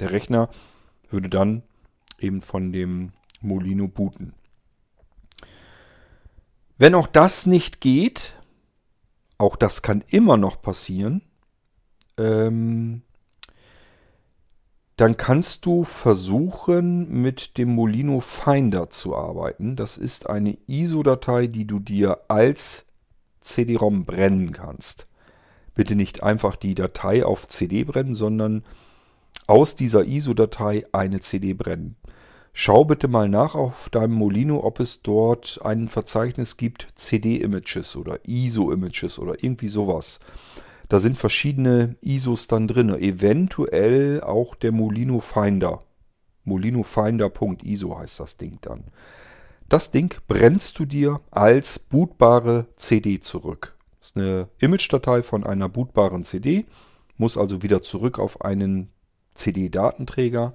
Der 0.00 0.10
Rechner 0.10 0.50
würde 1.10 1.28
dann 1.28 1.62
eben 2.18 2.42
von 2.42 2.72
dem 2.72 3.12
Molino 3.40 3.86
booten. 3.86 4.34
Wenn 6.78 6.94
auch 6.94 7.06
das 7.06 7.46
nicht 7.46 7.80
geht, 7.80 8.34
auch 9.36 9.56
das 9.56 9.82
kann 9.82 10.02
immer 10.08 10.36
noch 10.36 10.62
passieren, 10.62 11.22
ähm, 12.16 13.02
dann 14.96 15.16
kannst 15.16 15.66
du 15.66 15.84
versuchen, 15.84 17.22
mit 17.22 17.58
dem 17.58 17.74
Molino 17.74 18.20
Finder 18.20 18.90
zu 18.90 19.16
arbeiten. 19.16 19.76
Das 19.76 19.96
ist 19.96 20.28
eine 20.28 20.56
ISO-Datei, 20.66 21.46
die 21.46 21.66
du 21.66 21.78
dir 21.78 22.22
als 22.28 22.86
CD-ROM 23.40 24.04
brennen 24.04 24.52
kannst 24.52 25.08
bitte 25.78 25.94
nicht 25.94 26.24
einfach 26.24 26.56
die 26.56 26.74
Datei 26.74 27.24
auf 27.24 27.46
CD 27.46 27.84
brennen, 27.84 28.16
sondern 28.16 28.64
aus 29.46 29.76
dieser 29.76 30.04
ISO-Datei 30.04 30.84
eine 30.90 31.20
CD 31.20 31.54
brennen. 31.54 31.94
Schau 32.52 32.84
bitte 32.84 33.08
mal 33.08 33.28
nach 33.28 33.54
auf 33.54 33.88
deinem 33.90 34.14
Molino, 34.14 34.64
ob 34.64 34.80
es 34.80 35.02
dort 35.02 35.60
ein 35.64 35.88
Verzeichnis 35.88 36.56
gibt, 36.56 36.88
CD-Images 36.94 37.96
oder 37.96 38.18
ISO-Images 38.26 39.18
oder 39.18 39.42
irgendwie 39.42 39.68
sowas. 39.68 40.18
Da 40.88 41.00
sind 41.00 41.18
verschiedene 41.18 41.96
ISOs 42.00 42.46
dann 42.46 42.66
drin, 42.66 42.88
eventuell 42.94 44.22
auch 44.22 44.54
der 44.54 44.72
Molino 44.72 45.20
Finder. 45.20 45.80
molinofinder.iso 46.44 47.98
heißt 47.98 48.20
das 48.20 48.36
Ding 48.38 48.58
dann. 48.62 48.84
Das 49.68 49.90
Ding 49.90 50.14
brennst 50.26 50.78
du 50.78 50.86
dir 50.86 51.20
als 51.30 51.78
bootbare 51.78 52.68
CD 52.76 53.20
zurück. 53.20 53.76
Das 54.00 54.10
ist 54.10 54.16
eine 54.16 54.48
Image-Datei 54.58 55.22
von 55.22 55.44
einer 55.44 55.68
bootbaren 55.68 56.24
CD, 56.24 56.64
muss 57.18 57.36
also 57.36 57.62
wieder 57.62 57.82
zurück 57.82 58.18
auf 58.18 58.40
einen 58.40 58.90
CD-Datenträger. 59.34 60.54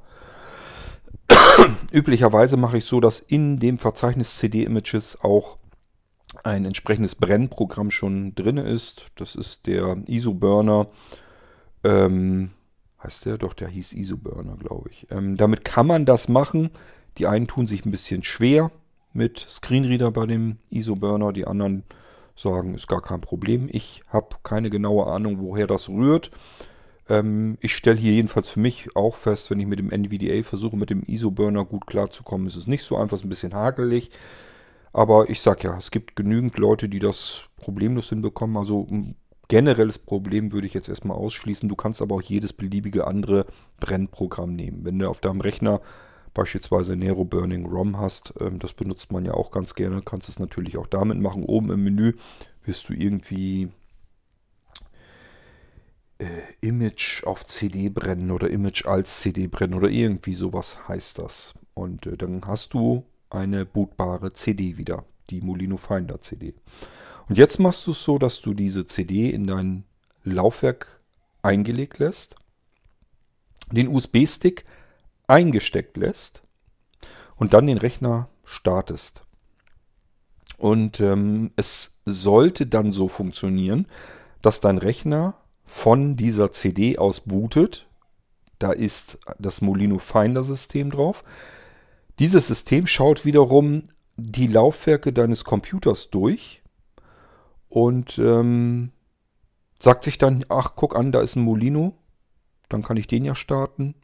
Üblicherweise 1.91 2.58
mache 2.58 2.77
ich 2.77 2.86
so, 2.86 3.00
dass 3.00 3.20
in 3.20 3.60
dem 3.60 3.77
Verzeichnis 3.77 4.38
CD-Images 4.38 5.20
auch 5.22 5.58
ein 6.43 6.65
entsprechendes 6.65 7.15
Brennprogramm 7.15 7.91
schon 7.91 8.34
drin 8.36 8.58
ist. 8.58 9.05
Das 9.15 9.36
ist 9.36 9.67
der 9.67 9.98
ISO-Burner. 10.08 10.88
Ähm, 11.84 12.51
heißt 13.03 13.25
der? 13.25 13.38
Doch, 13.38 13.53
der 13.53 13.67
hieß 13.67 13.93
ISO-Burner, 13.93 14.58
glaube 14.58 14.89
ich. 14.89 15.08
Ähm, 15.12 15.38
damit 15.38 15.63
kann 15.63 15.88
man 15.88 16.05
das 16.05 16.29
machen. 16.29 16.72
Die 17.17 17.27
einen 17.27 17.48
tun 17.48 17.67
sich 17.67 17.86
ein 17.86 17.91
bisschen 17.91 18.24
schwer 18.24 18.72
mit 19.13 19.38
Screenreader 19.38 20.12
bei 20.12 20.25
dem 20.25 20.58
ISO-Burner, 20.72 21.34
die 21.34 21.46
anderen 21.46 21.84
sagen, 22.36 22.74
ist 22.74 22.88
gar 22.88 23.01
kein 23.01 23.22
Problem. 23.22 23.70
Ich 23.72 24.01
habe 24.10 24.36
keine 24.41 24.72
genaue 24.72 25.05
Ahnung, 25.05 25.38
woher 25.39 25.67
das 25.67 25.88
rührt. 25.88 26.32
Ähm, 27.10 27.58
ich 27.62 27.76
stelle 27.76 28.00
hier 28.00 28.14
jedenfalls 28.14 28.50
für 28.50 28.60
mich 28.60 28.96
auch 28.96 29.16
fest, 29.16 29.50
wenn 29.52 29.60
ich 29.60 29.68
mit 29.68 29.80
dem 29.80 29.92
NVDA 29.92 30.44
versuche, 30.44 30.78
mit 30.78 30.90
dem 30.90 31.04
ISO-Burner 31.04 31.66
gut 31.66 31.88
klarzukommen, 31.88 32.48
ist 32.48 32.56
es 32.56 32.68
nicht 32.68 32.84
so 32.84 32.98
einfach, 32.98 33.16
ist 33.16 33.26
ein 33.26 33.30
bisschen 33.30 33.54
hakelig. 33.54 34.10
Aber 34.94 35.30
ich 35.30 35.42
sage 35.42 35.68
ja, 35.68 35.78
es 35.78 35.92
gibt 35.92 36.16
genügend 36.16 36.58
Leute, 36.58 36.88
die 36.88 37.00
das 37.00 37.42
problemlos 37.58 38.10
hinbekommen. 38.10 38.58
Also 38.58 38.88
ein 38.90 39.16
generelles 39.48 40.00
Problem 40.00 40.54
würde 40.54 40.68
ich 40.68 40.74
jetzt 40.74 40.90
erstmal 40.90 41.18
ausschließen. 41.18 41.68
Du 41.68 41.76
kannst 41.76 42.02
aber 42.02 42.16
auch 42.16 42.22
jedes 42.22 42.54
beliebige 42.54 43.08
andere 43.08 43.46
Brennprogramm 43.80 44.56
nehmen. 44.56 44.86
Wenn 44.86 45.00
du 45.00 45.10
auf 45.10 45.20
deinem 45.20 45.42
Rechner 45.42 45.82
beispielsweise 46.34 46.96
Nero 46.96 47.26
Burning 47.26 47.66
ROM 47.66 48.00
hast, 48.00 48.34
ähm, 48.40 48.60
das 48.60 48.74
benutzt 48.74 49.12
man 49.12 49.26
ja 49.26 49.34
auch 49.34 49.52
ganz 49.52 49.76
gerne, 49.76 50.02
kannst 50.04 50.30
es 50.30 50.40
natürlich 50.40 50.78
auch 50.78 50.88
damit 50.88 51.20
machen. 51.20 51.44
Oben 51.44 51.72
im 51.72 51.84
Menü 51.84 52.14
wirst 52.64 52.88
du 52.90 52.94
irgendwie 52.94 53.70
Image 56.62 57.24
auf 57.25 57.46
CD 57.46 57.89
brennen 57.89 58.32
oder 58.32 58.50
Image 58.50 58.86
als 58.86 59.22
CD 59.22 59.48
brennen 59.48 59.74
oder 59.74 59.89
irgendwie 59.89 60.34
sowas 60.34 60.88
heißt 60.88 61.20
das. 61.20 61.53
Und 61.74 62.06
äh, 62.06 62.18
dann 62.18 62.42
hast 62.46 62.74
du 62.74 63.06
eine 63.30 63.65
bootbare 63.65 64.34
CD 64.34 64.77
wieder, 64.77 65.06
die 65.30 65.42
Molino 65.42 65.77
Finder 65.77 66.22
CD. 66.22 66.53
Und 67.30 67.38
jetzt 67.38 67.60
machst 67.60 67.88
du 67.88 67.92
es 67.92 68.03
so, 68.03 68.18
dass 68.18 68.42
du 68.42 68.53
diese 68.53 68.86
CD 68.86 69.30
in 69.30 69.48
dein 69.48 69.86
Laufwerk 70.24 71.01
eingelegt 71.42 72.00
lässt, 72.00 72.36
den 73.72 73.88
USB-Stick 73.88 74.65
eingesteckt 75.27 75.98
lässt 75.98 76.44
und 77.36 77.53
dann 77.53 77.68
den 77.68 77.77
Rechner 77.77 78.30
startest. 78.44 79.24
Und 80.58 81.00
ähm, 81.00 81.51
es 81.56 81.98
sollte 82.06 82.68
dann 82.68 82.92
so 82.92 83.08
funktionieren, 83.08 83.88
dass 84.42 84.60
dein 84.60 84.77
Rechner 84.77 85.36
von 85.74 86.15
dieser 86.15 86.51
CD 86.51 87.00
aus 87.00 87.22
bootet. 87.22 87.88
Da 88.60 88.72
ist 88.72 89.18
das 89.39 89.62
Molino 89.62 89.98
Finder 89.98 90.44
System 90.44 90.92
drauf. 90.92 91.24
Dieses 92.20 92.48
System 92.48 92.86
schaut 92.86 93.25
wiederum 93.25 93.84
die 94.15 94.46
Laufwerke 94.46 95.12
deines 95.12 95.44
Computers 95.44 96.12
durch 96.12 96.62
und 97.70 98.20
ähm, 98.20 98.92
sagt 99.80 100.03
sich 100.03 100.20
dann, 100.20 100.46
ach 100.48 100.74
guck 100.75 100.96
an, 100.96 101.12
da 101.12 101.22
ist 101.22 101.36
ein 101.36 101.44
Molino, 101.44 101.98
dann 102.70 102.84
kann 102.84 102.96
ich 102.96 103.08
den 103.08 103.25
ja 103.25 103.34
starten 103.34 103.96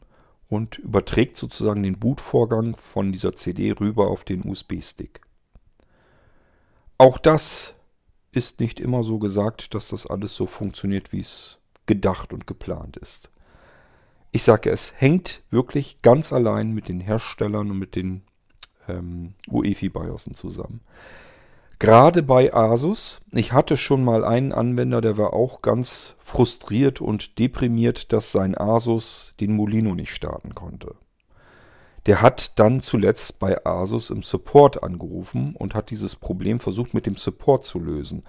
und 0.48 0.76
überträgt 0.76 1.36
sozusagen 1.36 1.84
den 1.84 2.00
Bootvorgang 2.00 2.76
von 2.76 3.12
dieser 3.12 3.34
CD 3.36 3.72
rüber 3.78 4.08
auf 4.08 4.24
den 4.24 4.44
USB-Stick. 4.44 5.20
Auch 6.98 7.16
das 7.16 7.74
ist 8.32 8.58
nicht 8.58 8.80
immer 8.80 9.04
so 9.04 9.20
gesagt, 9.20 9.72
dass 9.72 9.88
das 9.88 10.06
alles 10.06 10.34
so 10.34 10.46
funktioniert, 10.46 11.12
wie 11.12 11.20
es 11.20 11.59
gedacht 11.90 12.32
und 12.32 12.46
geplant 12.46 12.96
ist. 12.96 13.30
Ich 14.30 14.44
sage, 14.44 14.70
es 14.70 14.92
hängt 14.96 15.42
wirklich 15.50 16.02
ganz 16.02 16.32
allein 16.32 16.70
mit 16.70 16.88
den 16.88 17.00
Herstellern 17.00 17.68
und 17.68 17.80
mit 17.80 17.96
den 17.96 18.22
ähm, 18.88 19.34
UEFI-BIOSen 19.48 20.36
zusammen. 20.36 20.82
Gerade 21.80 22.22
bei 22.22 22.54
Asus, 22.54 23.22
ich 23.32 23.52
hatte 23.52 23.76
schon 23.76 24.04
mal 24.04 24.24
einen 24.24 24.52
Anwender, 24.52 25.00
der 25.00 25.18
war 25.18 25.32
auch 25.32 25.62
ganz 25.62 26.14
frustriert 26.20 27.00
und 27.00 27.40
deprimiert, 27.40 28.12
dass 28.12 28.30
sein 28.30 28.56
Asus 28.56 29.34
den 29.40 29.56
Molino 29.56 29.96
nicht 29.96 30.14
starten 30.14 30.54
konnte. 30.54 30.94
Der 32.06 32.22
hat 32.22 32.56
dann 32.60 32.80
zuletzt 32.80 33.40
bei 33.40 33.66
Asus 33.66 34.10
im 34.10 34.22
Support 34.22 34.84
angerufen 34.84 35.56
und 35.56 35.74
hat 35.74 35.90
dieses 35.90 36.14
Problem 36.14 36.60
versucht 36.60 36.94
mit 36.94 37.06
dem 37.06 37.16
Support 37.16 37.64
zu 37.64 37.80
lösen. 37.80 38.22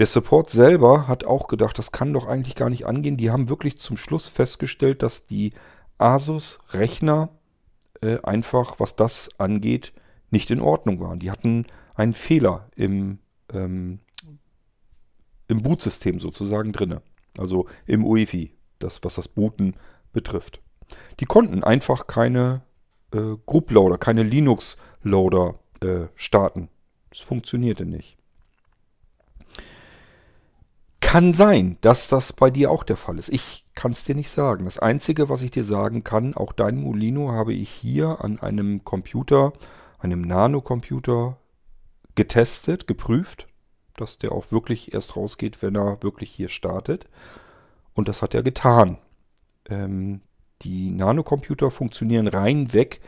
Der 0.00 0.06
Support 0.06 0.48
selber 0.48 1.08
hat 1.08 1.24
auch 1.24 1.46
gedacht, 1.46 1.76
das 1.76 1.92
kann 1.92 2.14
doch 2.14 2.26
eigentlich 2.26 2.54
gar 2.54 2.70
nicht 2.70 2.86
angehen. 2.86 3.18
Die 3.18 3.30
haben 3.30 3.50
wirklich 3.50 3.78
zum 3.78 3.98
Schluss 3.98 4.28
festgestellt, 4.28 5.02
dass 5.02 5.26
die 5.26 5.52
Asus-Rechner 5.98 7.28
äh, 8.00 8.16
einfach, 8.22 8.80
was 8.80 8.96
das 8.96 9.28
angeht, 9.36 9.92
nicht 10.30 10.50
in 10.50 10.62
Ordnung 10.62 11.00
waren. 11.00 11.18
Die 11.18 11.30
hatten 11.30 11.66
einen 11.94 12.14
Fehler 12.14 12.70
im, 12.76 13.18
ähm, 13.52 13.98
im 15.48 15.62
Bootsystem 15.62 16.18
sozusagen 16.18 16.72
drinne. 16.72 17.02
Also 17.36 17.66
im 17.84 18.06
UEFI, 18.06 18.54
das, 18.78 19.04
was 19.04 19.16
das 19.16 19.28
Booten 19.28 19.74
betrifft. 20.14 20.62
Die 21.20 21.26
konnten 21.26 21.62
einfach 21.62 22.06
keine 22.06 22.62
äh, 23.12 23.36
Group 23.44 23.70
Loader, 23.70 23.98
keine 23.98 24.22
Linux 24.22 24.78
Loader 25.02 25.58
äh, 25.82 26.06
starten. 26.14 26.70
Das 27.10 27.20
funktionierte 27.20 27.84
nicht. 27.84 28.16
Kann 31.00 31.34
sein, 31.34 31.78
dass 31.80 32.08
das 32.08 32.32
bei 32.32 32.50
dir 32.50 32.70
auch 32.70 32.84
der 32.84 32.96
Fall 32.96 33.18
ist. 33.18 33.30
Ich 33.30 33.64
kann 33.74 33.92
es 33.92 34.04
dir 34.04 34.14
nicht 34.14 34.30
sagen. 34.30 34.66
Das 34.66 34.78
Einzige, 34.78 35.28
was 35.28 35.42
ich 35.42 35.50
dir 35.50 35.64
sagen 35.64 36.04
kann, 36.04 36.34
auch 36.34 36.52
dein 36.52 36.80
Molino 36.80 37.32
habe 37.32 37.52
ich 37.52 37.70
hier 37.70 38.22
an 38.22 38.38
einem 38.38 38.84
Computer, 38.84 39.52
einem 39.98 40.20
Nano-Computer 40.22 41.38
getestet, 42.14 42.86
geprüft, 42.86 43.48
dass 43.96 44.18
der 44.18 44.32
auch 44.32 44.52
wirklich 44.52 44.94
erst 44.94 45.16
rausgeht, 45.16 45.62
wenn 45.62 45.74
er 45.74 46.02
wirklich 46.02 46.30
hier 46.30 46.48
startet. 46.48 47.06
Und 47.94 48.08
das 48.08 48.22
hat 48.22 48.34
er 48.34 48.42
getan. 48.42 48.98
Ähm, 49.68 50.20
die 50.62 50.90
Nanocomputer 50.90 51.70
funktionieren 51.70 52.28
rein 52.28 52.72
weg, 52.72 53.00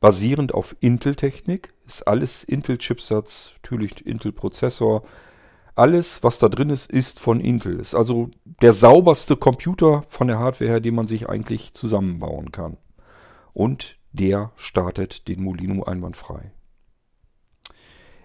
basierend 0.00 0.52
auf 0.52 0.76
Intel-Technik. 0.80 1.72
Ist 1.86 2.06
alles 2.06 2.42
Intel-Chipsatz, 2.44 3.52
natürlich 3.62 4.04
Intel-Prozessor. 4.04 5.02
Alles, 5.74 6.22
was 6.22 6.38
da 6.38 6.48
drin 6.48 6.68
ist, 6.68 6.90
ist 6.90 7.18
von 7.18 7.40
Intel. 7.40 7.80
Ist 7.80 7.94
also 7.94 8.30
der 8.60 8.72
sauberste 8.72 9.36
Computer 9.36 10.04
von 10.08 10.28
der 10.28 10.38
Hardware 10.38 10.70
her, 10.70 10.80
den 10.80 10.94
man 10.94 11.08
sich 11.08 11.28
eigentlich 11.28 11.72
zusammenbauen 11.72 12.52
kann. 12.52 12.76
Und 13.54 13.96
der 14.12 14.52
startet 14.56 15.28
den 15.28 15.42
Molino 15.42 15.84
einwandfrei. 15.84 16.52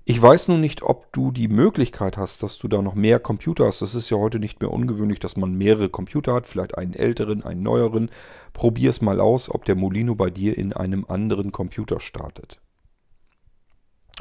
Ich 0.09 0.21
weiß 0.21 0.47
nun 0.47 0.61
nicht, 0.61 0.83
ob 0.83 1.11
du 1.11 1.31
die 1.31 1.49
Möglichkeit 1.49 2.17
hast, 2.17 2.41
dass 2.41 2.57
du 2.57 2.69
da 2.69 2.81
noch 2.81 2.95
mehr 2.95 3.19
Computer 3.19 3.65
hast. 3.65 3.81
Das 3.81 3.93
ist 3.93 4.09
ja 4.09 4.17
heute 4.17 4.39
nicht 4.39 4.61
mehr 4.61 4.71
ungewöhnlich, 4.71 5.19
dass 5.19 5.35
man 5.35 5.53
mehrere 5.53 5.89
Computer 5.89 6.33
hat, 6.33 6.47
vielleicht 6.47 6.77
einen 6.77 6.93
älteren, 6.93 7.43
einen 7.43 7.61
neueren. 7.61 8.09
Probier 8.53 8.89
es 8.89 9.01
mal 9.01 9.19
aus, 9.19 9.53
ob 9.53 9.65
der 9.65 9.75
Molino 9.75 10.15
bei 10.15 10.29
dir 10.29 10.57
in 10.57 10.71
einem 10.71 11.05
anderen 11.09 11.51
Computer 11.51 11.99
startet. 11.99 12.61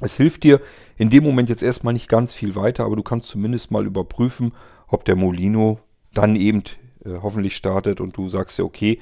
Es 0.01 0.17
hilft 0.17 0.45
dir 0.45 0.61
in 0.97 1.11
dem 1.11 1.25
Moment 1.25 1.49
jetzt 1.49 1.63
erstmal 1.63 1.95
nicht 1.95 2.09
ganz 2.09 2.35
viel 2.35 2.55
weiter, 2.55 2.85
aber 2.85 2.97
du 2.97 3.03
kannst 3.03 3.29
zumindest 3.29 3.71
mal 3.71 3.87
überprüfen, 3.87 4.53
ob 4.89 5.05
der 5.05 5.17
Molino 5.17 5.79
dann 6.13 6.37
eben 6.37 6.63
äh, 7.05 7.19
hoffentlich 7.23 7.57
startet 7.57 8.01
und 8.01 8.17
du 8.17 8.29
sagst 8.29 8.59
ja, 8.59 8.65
okay, 8.65 8.99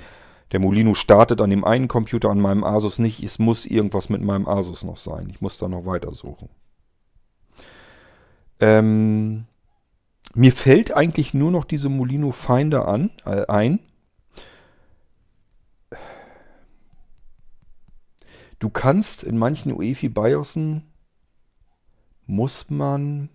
der 0.53 0.61
Molino 0.61 0.95
startet 0.95 1.41
an 1.41 1.51
dem 1.51 1.65
einen 1.65 1.89
Computer, 1.89 2.31
an 2.31 2.41
meinem 2.41 2.63
Asus 2.63 3.01
nicht. 3.01 3.23
Es 3.25 3.41
muss 3.41 3.67
irgendwas 3.67 4.09
mit 4.09 4.23
meinem 4.23 4.47
Asus 4.47 4.85
noch 4.85 4.97
sein. 4.97 5.29
Ich 5.31 5.41
muss 5.41 5.59
da 5.59 5.69
noch 5.69 5.85
weitersuchen. 5.85 6.49
Ähm, 8.61 9.47
mir 10.35 10.53
fällt 10.53 10.95
eigentlich 10.95 11.35
nur 11.35 11.51
noch 11.51 11.65
diese 11.65 11.89
Molino 11.89 12.31
Finder 12.31 12.87
an, 12.87 13.11
äh, 13.25 13.47
ein. 13.47 13.81
Du 18.59 18.71
kannst 18.71 19.23
in 19.25 19.39
manchen 19.39 19.73
UEFI 19.73 20.09
BIOSen 20.09 20.91
muss 22.27 22.71
man. 22.71 23.29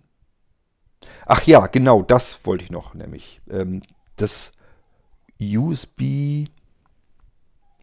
Ach 1.26 1.42
ja, 1.42 1.66
genau, 1.66 2.02
das 2.02 2.44
wollte 2.44 2.64
ich 2.64 2.70
noch, 2.70 2.94
nämlich 2.94 3.40
ähm, 3.48 3.82
das 4.16 4.52
USB 5.40 6.48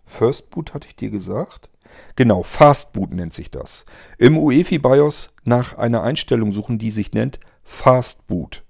First 0.05 0.49
Boot 0.51 0.73
hatte 0.73 0.87
ich 0.87 0.95
dir 0.95 1.09
gesagt. 1.09 1.69
Genau, 2.15 2.43
Fastboot 2.43 3.11
nennt 3.11 3.33
sich 3.33 3.51
das. 3.51 3.85
Im 4.17 4.37
UEFI 4.37 4.79
BIOS 4.79 5.29
nach 5.43 5.77
einer 5.77 6.03
Einstellung 6.03 6.51
suchen, 6.51 6.79
die 6.79 6.91
sich 6.91 7.13
nennt 7.13 7.39
Fastboot. 7.63 8.63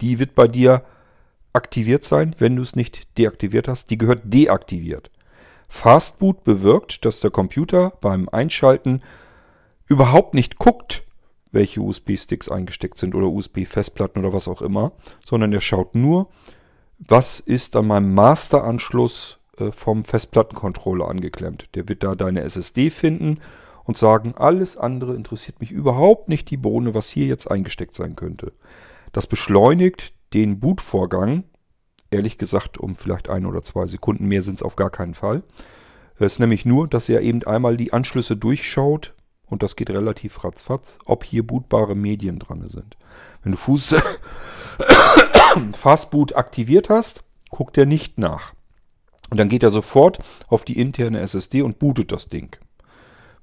Die 0.00 0.18
wird 0.18 0.34
bei 0.34 0.48
dir 0.48 0.84
aktiviert 1.52 2.04
sein, 2.04 2.34
wenn 2.38 2.56
du 2.56 2.62
es 2.62 2.76
nicht 2.76 3.18
deaktiviert 3.18 3.68
hast. 3.68 3.90
Die 3.90 3.98
gehört 3.98 4.22
deaktiviert. 4.24 5.10
Fastboot 5.68 6.44
bewirkt, 6.44 7.04
dass 7.04 7.20
der 7.20 7.30
Computer 7.30 7.92
beim 8.00 8.28
Einschalten 8.28 9.02
überhaupt 9.86 10.34
nicht 10.34 10.58
guckt, 10.58 11.04
welche 11.52 11.80
USB-Sticks 11.80 12.48
eingesteckt 12.48 12.98
sind 12.98 13.14
oder 13.14 13.28
USB-Festplatten 13.28 14.24
oder 14.24 14.32
was 14.32 14.48
auch 14.48 14.62
immer, 14.62 14.92
sondern 15.24 15.52
er 15.52 15.60
schaut 15.60 15.94
nur, 15.94 16.28
was 16.98 17.40
ist 17.40 17.76
an 17.76 17.86
meinem 17.86 18.14
Master-Anschluss 18.14 19.38
äh, 19.58 19.70
vom 19.70 20.04
Festplattencontroller 20.04 21.08
angeklemmt. 21.08 21.68
Der 21.74 21.88
wird 21.88 22.02
da 22.02 22.14
deine 22.14 22.42
SSD 22.42 22.90
finden 22.90 23.38
und 23.84 23.96
sagen, 23.96 24.34
alles 24.36 24.76
andere 24.76 25.14
interessiert 25.14 25.60
mich 25.60 25.70
überhaupt 25.70 26.28
nicht 26.28 26.50
die 26.50 26.56
Bohne, 26.56 26.94
was 26.94 27.08
hier 27.08 27.26
jetzt 27.26 27.50
eingesteckt 27.50 27.94
sein 27.94 28.16
könnte. 28.16 28.52
Das 29.12 29.26
beschleunigt 29.26 30.12
den 30.34 30.60
Bootvorgang, 30.60 31.44
ehrlich 32.10 32.38
gesagt 32.38 32.78
um 32.78 32.96
vielleicht 32.96 33.28
ein 33.28 33.46
oder 33.46 33.62
zwei 33.62 33.86
Sekunden, 33.86 34.26
mehr 34.26 34.42
sind 34.42 34.56
es 34.56 34.62
auf 34.62 34.76
gar 34.76 34.90
keinen 34.90 35.14
Fall. 35.14 35.42
Es 36.18 36.32
ist 36.32 36.38
nämlich 36.38 36.64
nur, 36.64 36.88
dass 36.88 37.08
er 37.08 37.20
eben 37.20 37.42
einmal 37.44 37.76
die 37.76 37.92
Anschlüsse 37.92 38.36
durchschaut 38.36 39.14
und 39.46 39.62
das 39.62 39.76
geht 39.76 39.90
relativ 39.90 40.42
ratzfatz, 40.44 40.98
ob 41.04 41.24
hier 41.24 41.46
bootbare 41.46 41.94
Medien 41.94 42.38
dran 42.38 42.66
sind. 42.68 42.96
Wenn 43.42 43.52
du 43.52 43.58
Fuß 43.58 43.94
Fastboot 45.78 46.34
aktiviert 46.36 46.90
hast, 46.90 47.22
guckt 47.50 47.78
er 47.78 47.86
nicht 47.86 48.18
nach. 48.18 48.54
Und 49.30 49.38
dann 49.38 49.48
geht 49.48 49.62
er 49.62 49.70
sofort 49.70 50.18
auf 50.48 50.64
die 50.64 50.78
interne 50.78 51.20
SSD 51.20 51.62
und 51.62 51.78
bootet 51.78 52.12
das 52.12 52.28
Ding. 52.28 52.56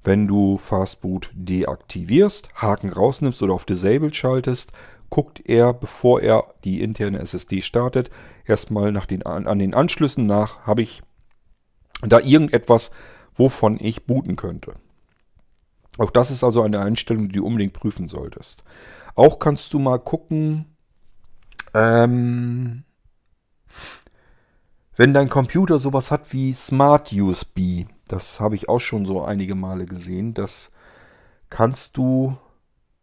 Wenn 0.02 0.26
du 0.26 0.58
Fastboot 0.58 1.30
deaktivierst, 1.32 2.54
Haken 2.54 2.90
rausnimmst 2.90 3.42
oder 3.42 3.54
auf 3.54 3.64
Disabled 3.64 4.14
schaltest, 4.14 4.72
guckt 5.10 5.42
er, 5.44 5.72
bevor 5.72 6.20
er 6.20 6.54
die 6.64 6.82
interne 6.82 7.20
SSD 7.20 7.62
startet, 7.62 8.10
erstmal 8.46 8.92
nach 8.92 9.06
den, 9.06 9.24
an 9.24 9.58
den 9.58 9.74
Anschlüssen 9.74 10.26
nach, 10.26 10.66
habe 10.66 10.82
ich 10.82 11.02
da 12.02 12.20
irgendetwas, 12.20 12.90
wovon 13.34 13.78
ich 13.80 14.06
booten 14.06 14.36
könnte. 14.36 14.74
Auch 15.98 16.10
das 16.10 16.30
ist 16.30 16.42
also 16.42 16.62
eine 16.62 16.80
Einstellung, 16.80 17.28
die 17.28 17.36
du 17.36 17.46
unbedingt 17.46 17.72
prüfen 17.72 18.08
solltest. 18.08 18.64
Auch 19.14 19.38
kannst 19.38 19.72
du 19.72 19.78
mal 19.78 19.98
gucken, 19.98 20.76
ähm, 21.72 22.84
wenn 24.96 25.14
dein 25.14 25.28
Computer 25.28 25.78
sowas 25.78 26.10
hat 26.10 26.32
wie 26.32 26.52
Smart 26.52 27.12
USB, 27.12 27.86
das 28.08 28.40
habe 28.40 28.54
ich 28.54 28.68
auch 28.68 28.80
schon 28.80 29.06
so 29.06 29.22
einige 29.22 29.54
Male 29.54 29.86
gesehen, 29.86 30.34
das 30.34 30.70
kannst 31.50 31.96
du 31.96 32.36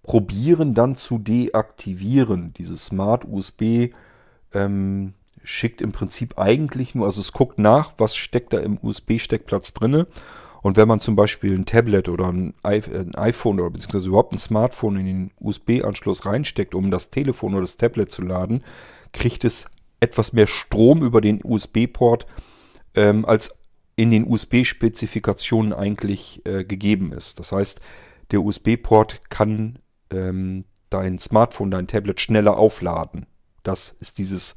probieren 0.03 0.73
dann 0.73 0.95
zu 0.95 1.17
deaktivieren. 1.19 2.53
Dieses 2.53 2.85
Smart 2.85 3.25
USB 3.25 3.93
ähm, 4.53 5.13
schickt 5.43 5.81
im 5.81 5.91
Prinzip 5.91 6.37
eigentlich 6.39 6.95
nur, 6.95 7.05
also 7.05 7.21
es 7.21 7.31
guckt 7.31 7.59
nach, 7.59 7.93
was 7.97 8.15
steckt 8.15 8.53
da 8.53 8.59
im 8.59 8.77
USB-Steckplatz 8.81 9.73
drinne. 9.73 10.07
Und 10.61 10.77
wenn 10.77 10.87
man 10.87 10.99
zum 10.99 11.15
Beispiel 11.15 11.57
ein 11.57 11.65
Tablet 11.65 12.07
oder 12.07 12.31
ein, 12.31 12.53
iPhone 12.63 13.59
oder 13.59 13.71
beziehungsweise 13.71 14.09
überhaupt 14.09 14.33
ein 14.33 14.37
Smartphone 14.37 14.97
in 14.97 15.05
den 15.05 15.31
USB-Anschluss 15.39 16.25
reinsteckt, 16.25 16.75
um 16.75 16.91
das 16.91 17.09
Telefon 17.09 17.53
oder 17.53 17.61
das 17.61 17.77
Tablet 17.77 18.11
zu 18.11 18.21
laden, 18.21 18.63
kriegt 19.11 19.43
es 19.43 19.65
etwas 19.99 20.33
mehr 20.33 20.47
Strom 20.47 21.01
über 21.01 21.19
den 21.19 21.41
USB-Port, 21.43 22.27
ähm, 22.93 23.25
als 23.25 23.55
in 23.95 24.11
den 24.11 24.27
USB-Spezifikationen 24.27 25.73
eigentlich 25.73 26.45
äh, 26.45 26.63
gegeben 26.63 27.11
ist. 27.11 27.39
Das 27.39 27.51
heißt, 27.51 27.81
der 28.31 28.41
USB-Port 28.41 29.21
kann 29.29 29.79
ähm, 30.11 30.65
dein 30.89 31.19
Smartphone, 31.19 31.71
dein 31.71 31.87
Tablet 31.87 32.19
schneller 32.19 32.57
aufladen. 32.57 33.25
Das 33.63 33.95
ist 33.99 34.17
dieses 34.17 34.55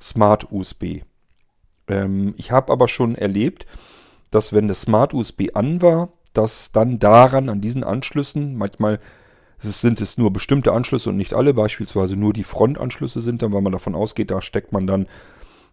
Smart 0.00 0.50
USB. 0.50 1.02
Ähm, 1.88 2.34
ich 2.36 2.50
habe 2.50 2.72
aber 2.72 2.88
schon 2.88 3.14
erlebt, 3.14 3.66
dass 4.30 4.52
wenn 4.52 4.68
das 4.68 4.82
Smart 4.82 5.14
USB 5.14 5.50
an 5.54 5.80
war, 5.82 6.10
dass 6.34 6.72
dann 6.72 6.98
daran, 6.98 7.48
an 7.48 7.60
diesen 7.60 7.84
Anschlüssen, 7.84 8.56
manchmal 8.56 9.00
sind 9.58 10.00
es 10.00 10.18
nur 10.18 10.32
bestimmte 10.32 10.72
Anschlüsse 10.72 11.10
und 11.10 11.16
nicht 11.16 11.34
alle, 11.34 11.52
beispielsweise 11.52 12.16
nur 12.16 12.32
die 12.32 12.44
Frontanschlüsse 12.44 13.20
sind 13.20 13.42
dann, 13.42 13.52
weil 13.52 13.62
man 13.62 13.72
davon 13.72 13.94
ausgeht, 13.94 14.30
da 14.30 14.40
steckt 14.40 14.72
man 14.72 14.86
dann 14.86 15.06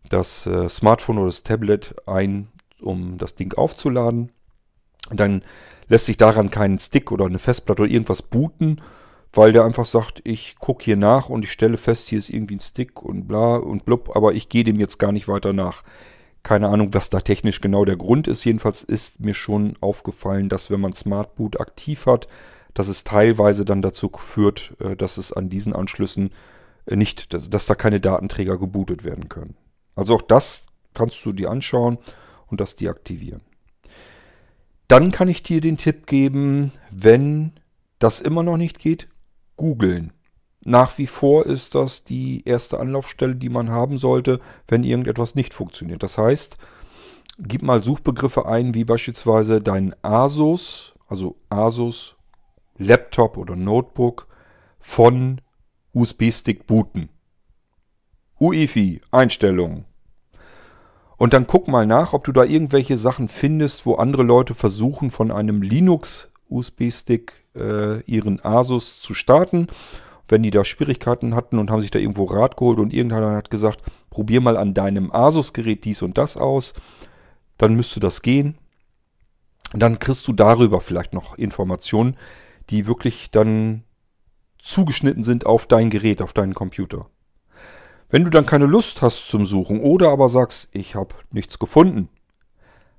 das 0.10 0.48
äh, 0.48 0.70
Smartphone 0.70 1.20
oder 1.20 1.28
das 1.28 1.44
Tablet 1.44 1.96
ein, 2.08 2.48
um 2.82 3.18
das 3.18 3.36
Ding 3.36 3.54
aufzuladen. 3.54 4.32
Dann 5.12 5.44
lässt 5.88 6.06
sich 6.06 6.18
daran 6.18 6.50
keinen 6.50 6.80
Stick 6.80 7.12
oder 7.12 7.26
eine 7.26 7.38
Festplatte 7.38 7.84
oder 7.84 7.92
irgendwas 7.92 8.24
booten, 8.24 8.82
weil 9.36 9.52
der 9.52 9.66
einfach 9.66 9.86
sagt, 9.86 10.22
ich 10.24 10.58
gucke 10.58 10.84
hier 10.86 10.96
nach 10.96 11.30
und 11.30 11.44
ich 11.44 11.52
stelle 11.52 11.78
fest, 11.78 12.08
hier 12.08 12.20
ist 12.20 12.30
irgendwie 12.30 12.56
ein 12.56 12.62
Stick 12.62 13.04
und 13.04 13.28
bla 13.28 13.58
und 13.58 13.86
blub, 13.86 14.16
aber 14.16 14.34
ich 14.34 14.50
gehe 14.50 14.64
dem 14.64 14.80
jetzt 14.80 14.98
gar 14.98 15.12
nicht 15.12 15.28
weiter 15.28 15.54
nach. 15.54 15.84
Keine 16.42 16.70
Ahnung, 16.70 16.94
was 16.94 17.10
da 17.10 17.22
technisch 17.22 17.60
genau 17.60 17.86
der 17.86 17.98
Grund 17.98 18.28
ist. 18.28 18.44
Jedenfalls 18.46 18.84
ist 18.84 19.20
mir 19.20 19.34
schon 19.34 19.76
aufgefallen, 19.82 20.48
dass 20.48 20.70
wenn 20.70 20.80
man 20.80 20.94
Smart 20.94 21.36
Boot 21.36 21.60
aktiv 21.60 22.06
hat, 22.06 22.28
dass 22.74 22.88
es 22.88 23.04
teilweise 23.04 23.66
dann 23.66 23.82
dazu 23.82 24.12
führt, 24.16 24.76
äh, 24.80 24.96
dass 24.96 25.18
es 25.18 25.34
an 25.34 25.50
diesen 25.50 25.74
Anschlüssen 25.74 26.32
äh, 26.86 26.96
nicht, 26.96 27.34
dass, 27.34 27.50
dass 27.50 27.66
da 27.66 27.76
keine 27.76 28.00
Datenträger 28.00 28.58
gebootet 28.58 29.04
werden 29.04 29.28
können. 29.28 29.56
Also 29.96 30.16
auch 30.16 30.22
das 30.22 30.68
kannst 30.94 31.26
du 31.26 31.34
dir 31.34 31.50
anschauen 31.50 31.98
und 32.48 32.62
das 32.62 32.76
deaktivieren. 32.76 33.42
Dann 34.88 35.12
kann 35.12 35.28
ich 35.28 35.42
dir 35.42 35.62
den 35.62 35.78
Tipp 35.78 36.06
geben, 36.06 36.72
wenn 36.92 37.54
das 37.98 38.22
immer 38.22 38.44
noch 38.44 38.58
nicht 38.58 38.78
geht, 38.78 39.08
googeln. 39.58 40.14
Nach 40.66 40.98
wie 40.98 41.08
vor 41.08 41.46
ist 41.46 41.76
das 41.76 42.04
die 42.04 42.44
erste 42.46 42.80
Anlaufstelle, 42.80 43.36
die 43.36 43.50
man 43.50 43.70
haben 43.70 43.98
sollte, 43.98 44.40
wenn 44.68 44.84
irgendetwas 44.84 45.36
nicht 45.36 45.54
funktioniert. 45.54 46.02
Das 46.02 46.18
heißt, 46.18 46.58
gib 47.40 47.62
mal 47.62 47.84
Suchbegriffe 47.84 48.48
ein, 48.48 48.74
wie 48.74 48.84
beispielsweise 48.84 49.62
dein 49.62 49.96
Asus, 50.02 50.96
also 51.08 51.36
Asus 51.50 52.16
Laptop 52.78 53.38
oder 53.38 53.56
Notebook 53.56 54.28
von 54.80 55.40
USB-Stick 55.94 56.68
booten. 56.68 57.10
UEFI, 58.40 59.02
Einstellungen. 59.12 59.86
Und 61.18 61.34
dann 61.34 61.48
guck 61.48 61.68
mal 61.68 61.86
nach, 61.86 62.14
ob 62.14 62.26
du 62.26 62.34
da 62.34 62.44
irgendwelche 62.44 62.98
Sachen 62.98 63.30
findest, 63.30 63.86
wo 63.86 63.96
andere 63.96 64.24
Leute 64.24 64.54
versuchen, 64.54 65.12
von 65.12 65.32
einem 65.32 65.62
Linux 65.62 66.30
USB-Stick 66.50 67.46
äh, 67.56 68.02
ihren 68.02 68.44
Asus 68.44 69.00
zu 69.00 69.14
starten. 69.14 69.68
Wenn 70.28 70.44
die 70.44 70.52
da 70.52 70.66
Schwierigkeiten 70.66 71.36
hatten 71.36 71.60
und 71.60 71.70
haben 71.70 71.82
sich 71.82 71.92
da 71.92 72.00
irgendwo 72.00 72.26
Rat 72.26 72.58
geholt 72.58 72.80
und 72.80 72.94
irgendeiner 72.94 73.36
hat 73.36 73.50
gesagt, 73.50 73.84
probier 74.10 74.42
mal 74.42 74.58
an 74.58 74.74
deinem 74.74 75.12
Asus-Gerät 75.12 75.86
dies 75.86 76.02
und 76.02 76.18
das 76.18 76.36
aus, 76.36 76.74
dann 77.58 77.76
müsste 77.76 78.00
das 78.00 78.22
gehen. 78.22 78.58
Dann 79.74 80.00
kriegst 80.00 80.28
du 80.28 80.34
darüber 80.34 80.82
vielleicht 80.82 81.14
noch 81.14 81.38
Informationen, 81.38 82.18
die 82.70 82.88
wirklich 82.88 83.30
dann 83.32 83.84
zugeschnitten 84.58 85.24
sind 85.24 85.46
auf 85.46 85.68
dein 85.68 85.90
Gerät, 85.90 86.22
auf 86.22 86.34
deinen 86.34 86.56
Computer. 86.56 87.08
Wenn 88.10 88.24
du 88.24 88.30
dann 88.30 88.46
keine 88.46 88.66
Lust 88.66 89.02
hast 89.02 89.28
zum 89.28 89.46
Suchen 89.46 89.80
oder 89.82 90.10
aber 90.10 90.30
sagst, 90.30 90.70
ich 90.72 90.96
habe 90.96 91.16
nichts 91.32 91.60
gefunden, 91.60 92.10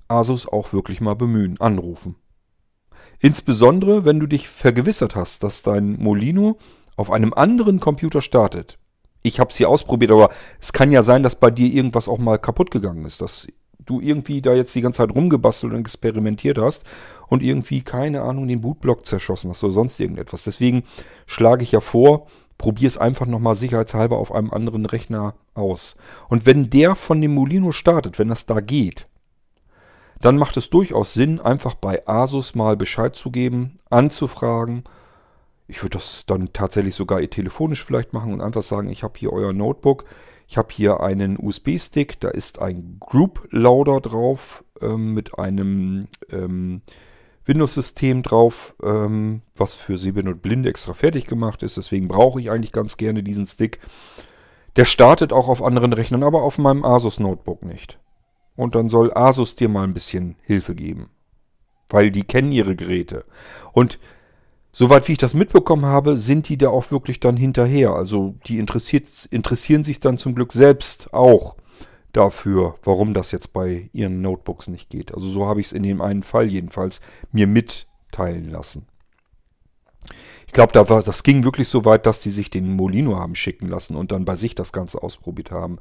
Asus 0.08 0.46
auch 0.46 0.72
wirklich 0.72 1.00
mal 1.00 1.14
bemühen, 1.14 1.60
anrufen. 1.60 2.16
Insbesondere, 3.20 4.04
wenn 4.04 4.20
du 4.20 4.26
dich 4.26 4.48
vergewissert 4.48 5.16
hast, 5.16 5.42
dass 5.42 5.62
dein 5.62 5.96
Molino 5.98 6.58
auf 6.96 7.10
einem 7.10 7.32
anderen 7.34 7.80
Computer 7.80 8.20
startet. 8.20 8.78
Ich 9.22 9.40
habe 9.40 9.50
es 9.50 9.56
hier 9.56 9.68
ausprobiert, 9.68 10.12
aber 10.12 10.30
es 10.60 10.72
kann 10.72 10.92
ja 10.92 11.02
sein, 11.02 11.22
dass 11.22 11.36
bei 11.36 11.50
dir 11.50 11.72
irgendwas 11.72 12.08
auch 12.08 12.18
mal 12.18 12.38
kaputt 12.38 12.70
gegangen 12.70 13.04
ist, 13.04 13.20
dass 13.20 13.46
du 13.84 14.00
irgendwie 14.00 14.42
da 14.42 14.54
jetzt 14.54 14.74
die 14.74 14.80
ganze 14.80 14.98
Zeit 14.98 15.14
rumgebastelt 15.14 15.72
und 15.72 15.80
experimentiert 15.80 16.58
hast 16.58 16.84
und 17.28 17.42
irgendwie, 17.42 17.82
keine 17.82 18.22
Ahnung, 18.22 18.48
den 18.48 18.60
Bootblock 18.60 19.06
zerschossen 19.06 19.50
hast 19.50 19.64
oder 19.64 19.72
sonst 19.72 19.98
irgendetwas. 20.00 20.44
Deswegen 20.44 20.84
schlage 21.26 21.62
ich 21.62 21.72
ja 21.72 21.80
vor, 21.80 22.26
probier 22.58 22.88
es 22.88 22.98
einfach 22.98 23.26
nochmal 23.26 23.54
sicherheitshalber 23.54 24.18
auf 24.18 24.32
einem 24.32 24.50
anderen 24.50 24.86
Rechner 24.86 25.34
aus. 25.54 25.96
Und 26.28 26.46
wenn 26.46 26.70
der 26.70 26.96
von 26.96 27.20
dem 27.20 27.34
Molino 27.34 27.72
startet, 27.72 28.18
wenn 28.18 28.28
das 28.28 28.46
da 28.46 28.60
geht, 28.60 29.08
dann 30.20 30.38
macht 30.38 30.56
es 30.56 30.70
durchaus 30.70 31.14
Sinn, 31.14 31.40
einfach 31.40 31.74
bei 31.74 32.06
Asus 32.06 32.54
mal 32.54 32.76
Bescheid 32.76 33.14
zu 33.16 33.30
geben, 33.30 33.78
anzufragen. 33.90 34.84
Ich 35.68 35.82
würde 35.82 35.98
das 35.98 36.24
dann 36.26 36.52
tatsächlich 36.52 36.94
sogar 36.94 37.20
telefonisch 37.22 37.84
vielleicht 37.84 38.12
machen 38.12 38.32
und 38.32 38.40
einfach 38.40 38.62
sagen, 38.62 38.88
ich 38.88 39.02
habe 39.02 39.18
hier 39.18 39.32
euer 39.32 39.52
Notebook, 39.52 40.04
ich 40.48 40.56
habe 40.56 40.68
hier 40.70 41.00
einen 41.00 41.38
USB-Stick, 41.38 42.20
da 42.20 42.28
ist 42.28 42.60
ein 42.60 42.98
Group 43.00 43.48
Loader 43.50 44.00
drauf 44.00 44.64
ähm, 44.80 45.12
mit 45.12 45.38
einem 45.38 46.08
ähm, 46.30 46.82
Windows-System 47.44 48.22
drauf, 48.22 48.74
ähm, 48.82 49.42
was 49.56 49.74
für 49.74 49.98
Sehbehinderte 49.98 50.36
und 50.36 50.42
Blinde 50.42 50.68
extra 50.68 50.94
fertig 50.94 51.26
gemacht 51.26 51.62
ist. 51.62 51.76
Deswegen 51.76 52.08
brauche 52.08 52.40
ich 52.40 52.50
eigentlich 52.50 52.72
ganz 52.72 52.96
gerne 52.96 53.22
diesen 53.22 53.46
Stick. 53.46 53.80
Der 54.76 54.84
startet 54.84 55.32
auch 55.32 55.48
auf 55.48 55.62
anderen 55.62 55.92
Rechnern, 55.92 56.22
aber 56.22 56.42
auf 56.42 56.58
meinem 56.58 56.84
Asus 56.84 57.18
Notebook 57.18 57.64
nicht. 57.64 57.98
Und 58.56 58.74
dann 58.74 58.88
soll 58.88 59.12
Asus 59.14 59.54
dir 59.54 59.68
mal 59.68 59.84
ein 59.84 59.94
bisschen 59.94 60.36
Hilfe 60.42 60.74
geben. 60.74 61.10
Weil 61.88 62.10
die 62.10 62.24
kennen 62.24 62.52
ihre 62.52 62.74
Geräte. 62.74 63.24
Und 63.72 63.98
Soweit 64.78 65.08
wie 65.08 65.12
ich 65.12 65.18
das 65.18 65.32
mitbekommen 65.32 65.86
habe, 65.86 66.18
sind 66.18 66.50
die 66.50 66.58
da 66.58 66.68
auch 66.68 66.90
wirklich 66.90 67.18
dann 67.18 67.38
hinterher. 67.38 67.92
Also 67.92 68.34
die 68.46 68.58
interessieren 68.58 69.84
sich 69.84 70.00
dann 70.00 70.18
zum 70.18 70.34
Glück 70.34 70.52
selbst 70.52 71.14
auch 71.14 71.56
dafür, 72.12 72.74
warum 72.82 73.14
das 73.14 73.32
jetzt 73.32 73.54
bei 73.54 73.88
ihren 73.94 74.20
Notebooks 74.20 74.68
nicht 74.68 74.90
geht. 74.90 75.14
Also 75.14 75.30
so 75.30 75.46
habe 75.46 75.62
ich 75.62 75.68
es 75.68 75.72
in 75.72 75.82
dem 75.82 76.02
einen 76.02 76.22
Fall 76.22 76.48
jedenfalls 76.48 77.00
mir 77.32 77.46
mitteilen 77.46 78.50
lassen. 78.50 78.86
Ich 80.46 80.52
glaube, 80.52 80.74
da 80.74 80.84
das 80.84 81.22
ging 81.22 81.42
wirklich 81.42 81.68
so 81.68 81.86
weit, 81.86 82.04
dass 82.04 82.20
die 82.20 82.28
sich 82.28 82.50
den 82.50 82.76
Molino 82.76 83.16
haben 83.16 83.34
schicken 83.34 83.68
lassen 83.68 83.96
und 83.96 84.12
dann 84.12 84.26
bei 84.26 84.36
sich 84.36 84.54
das 84.54 84.74
Ganze 84.74 85.02
ausprobiert 85.02 85.50
haben. 85.52 85.78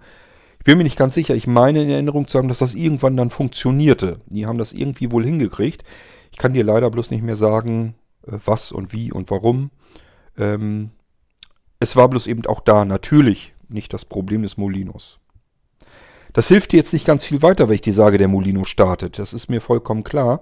Ich 0.65 0.67
bin 0.67 0.80
mir 0.80 0.84
nicht 0.84 0.97
ganz 0.97 1.13
sicher. 1.13 1.36
Ich 1.36 1.45
meine 1.45 1.84
in 1.84 1.91
Erinnerung 1.91 2.28
zu 2.28 2.39
haben, 2.39 2.47
dass 2.47 2.58
das 2.58 2.73
irgendwann 2.73 3.15
dann 3.15 3.30
funktionierte. 3.30 4.21
Die 4.25 4.47
haben 4.47 4.58
das 4.58 4.73
irgendwie 4.73 5.12
wohl 5.12 5.23
hingekriegt. 5.23 5.84
Ich 6.32 6.39
kann 6.39 6.56
dir 6.56 6.63
leider 6.63 6.89
bloß 6.89 7.12
nicht 7.12 7.21
mehr 7.21 7.36
sagen, 7.36 7.93
äh, 8.25 8.32
was 8.43 8.71
und 8.71 8.91
wie 8.91 9.12
und 9.12 9.30
warum. 9.30 9.69
Ähm, 10.39 10.89
es 11.80 11.95
war 11.95 12.10
bloß 12.10 12.25
eben 12.25 12.47
auch 12.47 12.62
da 12.62 12.84
natürlich 12.84 13.54
nicht 13.69 13.93
das 13.93 14.06
Problem 14.06 14.41
des 14.41 14.58
Molinos. 14.58 15.19
Das 16.34 16.47
hilft 16.47 16.71
dir 16.71 16.78
jetzt 16.78 16.93
nicht 16.93 17.06
ganz 17.06 17.23
viel 17.23 17.43
weiter, 17.43 17.69
wenn 17.69 17.75
ich 17.75 17.82
dir 17.82 17.93
sage, 17.93 18.17
der 18.17 18.28
Molino 18.28 18.63
startet. 18.63 19.19
Das 19.19 19.36
ist 19.36 19.51
mir 19.51 19.62
vollkommen 19.62 20.04
klar. 20.04 20.41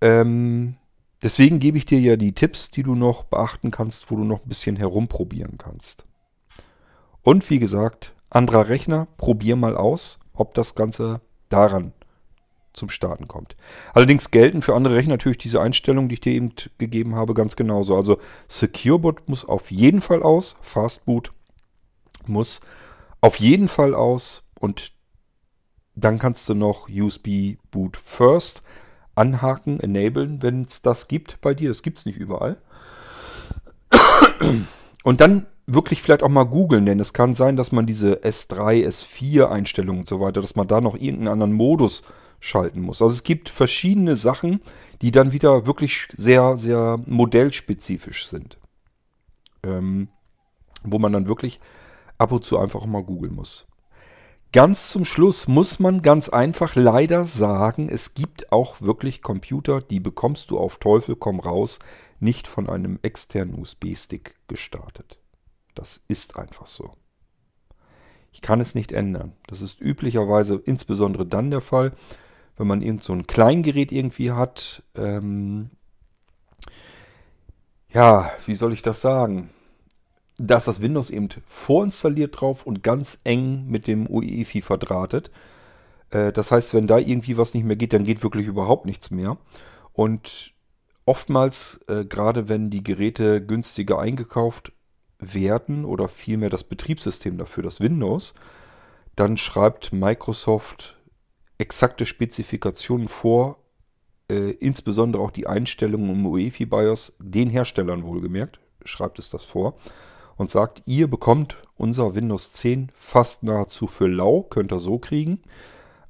Ähm, 0.00 0.74
deswegen 1.22 1.60
gebe 1.60 1.78
ich 1.78 1.86
dir 1.86 2.00
ja 2.00 2.16
die 2.16 2.32
Tipps, 2.32 2.72
die 2.72 2.82
du 2.82 2.96
noch 2.96 3.22
beachten 3.22 3.70
kannst, 3.70 4.10
wo 4.10 4.16
du 4.16 4.24
noch 4.24 4.44
ein 4.44 4.48
bisschen 4.48 4.74
herumprobieren 4.74 5.56
kannst. 5.56 6.04
Und 7.22 7.48
wie 7.48 7.60
gesagt, 7.60 8.15
anderer 8.30 8.68
Rechner, 8.68 9.08
probier 9.16 9.56
mal 9.56 9.76
aus, 9.76 10.18
ob 10.32 10.54
das 10.54 10.74
Ganze 10.74 11.20
daran 11.48 11.92
zum 12.72 12.88
Starten 12.90 13.26
kommt. 13.26 13.54
Allerdings 13.94 14.30
gelten 14.30 14.62
für 14.62 14.74
andere 14.74 14.96
Rechner 14.96 15.14
natürlich 15.14 15.38
diese 15.38 15.60
Einstellungen, 15.60 16.08
die 16.08 16.14
ich 16.14 16.20
dir 16.20 16.32
eben 16.32 16.52
gegeben 16.78 17.14
habe, 17.14 17.34
ganz 17.34 17.56
genauso. 17.56 17.96
Also 17.96 18.18
Secure 18.48 18.98
Boot 18.98 19.28
muss 19.28 19.44
auf 19.44 19.70
jeden 19.70 20.00
Fall 20.00 20.22
aus, 20.22 20.56
Fastboot 20.60 21.32
muss 22.26 22.60
auf 23.20 23.36
jeden 23.36 23.68
Fall 23.68 23.94
aus 23.94 24.42
und 24.60 24.92
dann 25.94 26.18
kannst 26.18 26.48
du 26.48 26.54
noch 26.54 26.88
USB 26.90 27.56
Boot 27.70 27.96
First 27.96 28.62
anhaken, 29.14 29.80
enablen, 29.80 30.42
wenn 30.42 30.64
es 30.64 30.82
das 30.82 31.08
gibt 31.08 31.40
bei 31.40 31.54
dir. 31.54 31.70
Das 31.70 31.82
gibt 31.82 31.98
es 31.98 32.06
nicht 32.06 32.18
überall. 32.18 32.58
Und 35.02 35.20
dann 35.20 35.46
wirklich 35.66 36.02
vielleicht 36.02 36.22
auch 36.22 36.28
mal 36.28 36.44
googeln, 36.44 36.86
denn 36.86 37.00
es 37.00 37.12
kann 37.12 37.34
sein, 37.34 37.56
dass 37.56 37.72
man 37.72 37.86
diese 37.86 38.22
S3, 38.22 38.86
S4 38.86 39.46
Einstellungen 39.46 40.00
und 40.00 40.08
so 40.08 40.20
weiter, 40.20 40.40
dass 40.40 40.56
man 40.56 40.68
da 40.68 40.80
noch 40.80 40.94
irgendeinen 40.94 41.28
anderen 41.28 41.52
Modus 41.52 42.02
schalten 42.40 42.80
muss. 42.80 43.02
Also 43.02 43.12
es 43.12 43.24
gibt 43.24 43.48
verschiedene 43.48 44.16
Sachen, 44.16 44.60
die 45.02 45.10
dann 45.10 45.32
wieder 45.32 45.66
wirklich 45.66 46.08
sehr, 46.16 46.56
sehr 46.56 47.00
modellspezifisch 47.06 48.28
sind. 48.28 48.58
Ähm, 49.64 50.08
wo 50.84 50.98
man 50.98 51.12
dann 51.12 51.26
wirklich 51.26 51.60
ab 52.18 52.32
und 52.32 52.44
zu 52.44 52.58
einfach 52.58 52.86
mal 52.86 53.02
googeln 53.02 53.34
muss. 53.34 53.66
Ganz 54.52 54.90
zum 54.90 55.04
Schluss 55.04 55.48
muss 55.48 55.80
man 55.80 56.02
ganz 56.02 56.28
einfach 56.28 56.76
leider 56.76 57.26
sagen, 57.26 57.88
es 57.88 58.14
gibt 58.14 58.52
auch 58.52 58.80
wirklich 58.80 59.20
Computer, 59.20 59.80
die 59.80 60.00
bekommst 60.00 60.50
du 60.50 60.58
auf 60.58 60.78
Teufel 60.78 61.16
komm 61.16 61.40
raus, 61.40 61.78
nicht 62.20 62.46
von 62.46 62.68
einem 62.68 62.98
externen 63.02 63.58
USB-Stick 63.58 64.36
gestartet. 64.46 65.18
Das 65.76 66.00
ist 66.08 66.36
einfach 66.36 66.66
so. 66.66 66.90
Ich 68.32 68.40
kann 68.40 68.60
es 68.60 68.74
nicht 68.74 68.92
ändern. 68.92 69.34
Das 69.46 69.60
ist 69.60 69.80
üblicherweise 69.80 70.60
insbesondere 70.64 71.24
dann 71.24 71.50
der 71.50 71.60
Fall, 71.60 71.92
wenn 72.56 72.66
man 72.66 72.82
irgend 72.82 73.04
so 73.04 73.12
ein 73.12 73.26
Kleingerät 73.26 73.92
irgendwie 73.92 74.32
hat. 74.32 74.82
Ähm, 74.94 75.70
ja, 77.92 78.32
wie 78.44 78.54
soll 78.54 78.72
ich 78.72 78.82
das 78.82 79.00
sagen? 79.00 79.50
Da 80.38 80.56
ist 80.56 80.68
das 80.68 80.82
Windows 80.82 81.10
eben 81.10 81.28
vorinstalliert 81.46 82.40
drauf 82.40 82.66
und 82.66 82.82
ganz 82.82 83.20
eng 83.24 83.66
mit 83.68 83.86
dem 83.86 84.06
UEFI 84.06 84.60
verdrahtet. 84.60 85.30
Äh, 86.10 86.32
das 86.32 86.50
heißt, 86.50 86.74
wenn 86.74 86.86
da 86.86 86.98
irgendwie 86.98 87.36
was 87.36 87.54
nicht 87.54 87.64
mehr 87.64 87.76
geht, 87.76 87.92
dann 87.92 88.04
geht 88.04 88.22
wirklich 88.22 88.46
überhaupt 88.46 88.86
nichts 88.86 89.10
mehr. 89.10 89.38
Und 89.92 90.52
oftmals, 91.04 91.80
äh, 91.88 92.04
gerade 92.04 92.48
wenn 92.48 92.70
die 92.70 92.84
Geräte 92.84 93.44
günstiger 93.44 93.98
eingekauft 93.98 94.72
werden 95.18 95.84
oder 95.84 96.08
vielmehr 96.08 96.50
das 96.50 96.64
Betriebssystem 96.64 97.38
dafür, 97.38 97.62
das 97.62 97.80
Windows, 97.80 98.34
dann 99.14 99.36
schreibt 99.36 99.92
Microsoft 99.92 100.96
exakte 101.58 102.04
Spezifikationen 102.04 103.08
vor, 103.08 103.58
äh, 104.28 104.50
insbesondere 104.50 105.22
auch 105.22 105.30
die 105.30 105.46
Einstellungen 105.46 106.10
im 106.10 106.26
UEFI 106.26 106.66
BIOS, 106.66 107.14
den 107.18 107.48
Herstellern 107.48 108.04
wohlgemerkt, 108.04 108.60
schreibt 108.84 109.18
es 109.18 109.30
das 109.30 109.44
vor 109.44 109.74
und 110.36 110.50
sagt, 110.50 110.82
ihr 110.86 111.08
bekommt 111.08 111.56
unser 111.76 112.14
Windows 112.14 112.52
10 112.52 112.90
fast 112.94 113.42
nahezu 113.42 113.86
für 113.86 114.06
lau, 114.06 114.42
könnt 114.42 114.72
ihr 114.72 114.80
so 114.80 114.98
kriegen, 114.98 115.40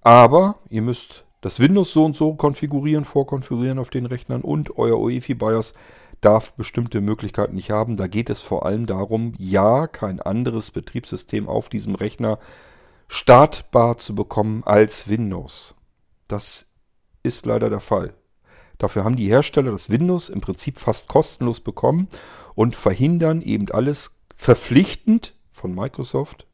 aber 0.00 0.58
ihr 0.68 0.82
müsst 0.82 1.24
das 1.40 1.60
Windows 1.60 1.92
so 1.92 2.04
und 2.04 2.16
so 2.16 2.34
konfigurieren, 2.34 3.04
vorkonfigurieren 3.04 3.78
auf 3.78 3.90
den 3.90 4.06
Rechnern 4.06 4.40
und 4.40 4.78
euer 4.78 4.98
UEFI 4.98 5.34
BIOS 5.34 5.74
darf 6.20 6.54
bestimmte 6.54 7.00
Möglichkeiten 7.00 7.54
nicht 7.54 7.70
haben. 7.70 7.96
Da 7.96 8.06
geht 8.06 8.30
es 8.30 8.40
vor 8.40 8.66
allem 8.66 8.86
darum, 8.86 9.34
ja, 9.38 9.86
kein 9.86 10.20
anderes 10.20 10.70
Betriebssystem 10.70 11.48
auf 11.48 11.68
diesem 11.68 11.94
Rechner 11.94 12.38
startbar 13.08 13.98
zu 13.98 14.14
bekommen 14.14 14.64
als 14.64 15.08
Windows. 15.08 15.74
Das 16.28 16.66
ist 17.22 17.46
leider 17.46 17.70
der 17.70 17.80
Fall. 17.80 18.14
Dafür 18.78 19.04
haben 19.04 19.16
die 19.16 19.28
Hersteller 19.28 19.72
das 19.72 19.90
Windows 19.90 20.28
im 20.28 20.40
Prinzip 20.40 20.78
fast 20.78 21.08
kostenlos 21.08 21.60
bekommen 21.60 22.08
und 22.54 22.76
verhindern 22.76 23.40
eben 23.40 23.70
alles 23.70 24.16
verpflichtend 24.34 25.34
von 25.50 25.74
Microsoft, 25.74 26.46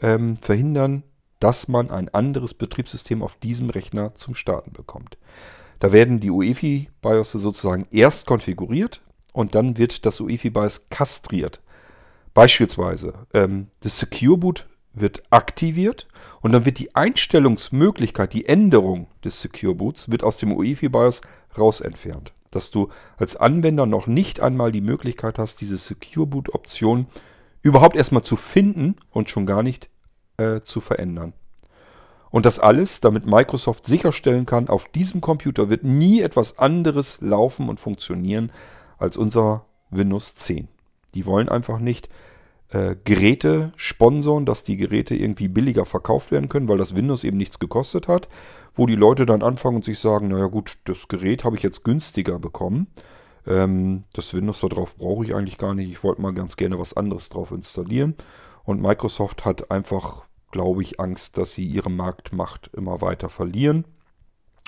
ähm, 0.00 0.36
verhindern, 0.36 1.02
dass 1.40 1.66
man 1.68 1.90
ein 1.90 2.08
anderes 2.08 2.54
Betriebssystem 2.54 3.22
auf 3.22 3.36
diesem 3.36 3.70
Rechner 3.70 4.14
zum 4.14 4.34
Starten 4.34 4.72
bekommt. 4.72 5.18
Da 5.78 5.92
werden 5.92 6.20
die 6.20 6.30
UEFI 6.30 6.88
BIOS 7.02 7.32
sozusagen 7.32 7.86
erst 7.90 8.26
konfiguriert 8.26 9.02
und 9.32 9.54
dann 9.54 9.76
wird 9.76 10.06
das 10.06 10.20
UEFI 10.20 10.50
BIOS 10.50 10.88
kastriert. 10.88 11.60
Beispielsweise 12.32 13.14
ähm, 13.32 13.68
das 13.80 13.98
Secure 13.98 14.38
Boot 14.38 14.66
wird 14.92 15.22
aktiviert 15.30 16.06
und 16.40 16.52
dann 16.52 16.64
wird 16.64 16.78
die 16.78 16.94
Einstellungsmöglichkeit, 16.94 18.32
die 18.32 18.46
Änderung 18.46 19.08
des 19.24 19.40
Secure 19.40 19.74
Boots 19.74 20.10
wird 20.10 20.22
aus 20.22 20.36
dem 20.36 20.52
UEFI 20.52 20.88
BIOS 20.88 21.20
raus 21.58 21.80
entfernt. 21.80 22.32
Dass 22.50 22.70
du 22.70 22.88
als 23.16 23.34
Anwender 23.36 23.86
noch 23.86 24.06
nicht 24.06 24.40
einmal 24.40 24.70
die 24.70 24.80
Möglichkeit 24.80 25.38
hast, 25.38 25.60
diese 25.60 25.76
Secure 25.76 26.26
Boot 26.26 26.54
Option 26.54 27.06
überhaupt 27.62 27.96
erstmal 27.96 28.22
zu 28.22 28.36
finden 28.36 28.96
und 29.10 29.30
schon 29.30 29.46
gar 29.46 29.62
nicht 29.62 29.88
äh, 30.36 30.60
zu 30.60 30.80
verändern. 30.80 31.32
Und 32.34 32.46
das 32.46 32.58
alles, 32.58 33.00
damit 33.00 33.26
Microsoft 33.26 33.86
sicherstellen 33.86 34.44
kann, 34.44 34.68
auf 34.68 34.88
diesem 34.88 35.20
Computer 35.20 35.68
wird 35.68 35.84
nie 35.84 36.20
etwas 36.20 36.58
anderes 36.58 37.20
laufen 37.20 37.68
und 37.68 37.78
funktionieren 37.78 38.50
als 38.98 39.16
unser 39.16 39.66
Windows 39.90 40.34
10. 40.34 40.66
Die 41.14 41.26
wollen 41.26 41.48
einfach 41.48 41.78
nicht, 41.78 42.08
äh, 42.70 42.96
Geräte 43.04 43.72
sponsoren, 43.76 44.46
dass 44.46 44.64
die 44.64 44.76
Geräte 44.76 45.14
irgendwie 45.14 45.46
billiger 45.46 45.84
verkauft 45.84 46.32
werden 46.32 46.48
können, 46.48 46.66
weil 46.66 46.76
das 46.76 46.96
Windows 46.96 47.22
eben 47.22 47.36
nichts 47.36 47.60
gekostet 47.60 48.08
hat, 48.08 48.28
wo 48.74 48.86
die 48.86 48.96
Leute 48.96 49.26
dann 49.26 49.44
anfangen 49.44 49.76
und 49.76 49.84
sich 49.84 50.00
sagen, 50.00 50.26
naja 50.26 50.46
gut, 50.46 50.78
das 50.86 51.06
Gerät 51.06 51.44
habe 51.44 51.54
ich 51.54 51.62
jetzt 51.62 51.84
günstiger 51.84 52.40
bekommen. 52.40 52.88
Ähm, 53.46 54.02
das 54.12 54.34
Windows 54.34 54.60
da 54.60 54.66
drauf 54.66 54.96
brauche 54.96 55.24
ich 55.24 55.36
eigentlich 55.36 55.56
gar 55.56 55.72
nicht. 55.72 55.88
Ich 55.88 56.02
wollte 56.02 56.20
mal 56.20 56.34
ganz 56.34 56.56
gerne 56.56 56.80
was 56.80 56.94
anderes 56.94 57.28
drauf 57.28 57.52
installieren. 57.52 58.16
Und 58.64 58.82
Microsoft 58.82 59.44
hat 59.44 59.70
einfach, 59.70 60.24
glaube 60.54 60.82
ich, 60.82 61.00
Angst, 61.00 61.36
dass 61.36 61.52
sie 61.52 61.66
ihre 61.66 61.90
Marktmacht 61.90 62.70
immer 62.74 63.00
weiter 63.00 63.28
verlieren 63.28 63.84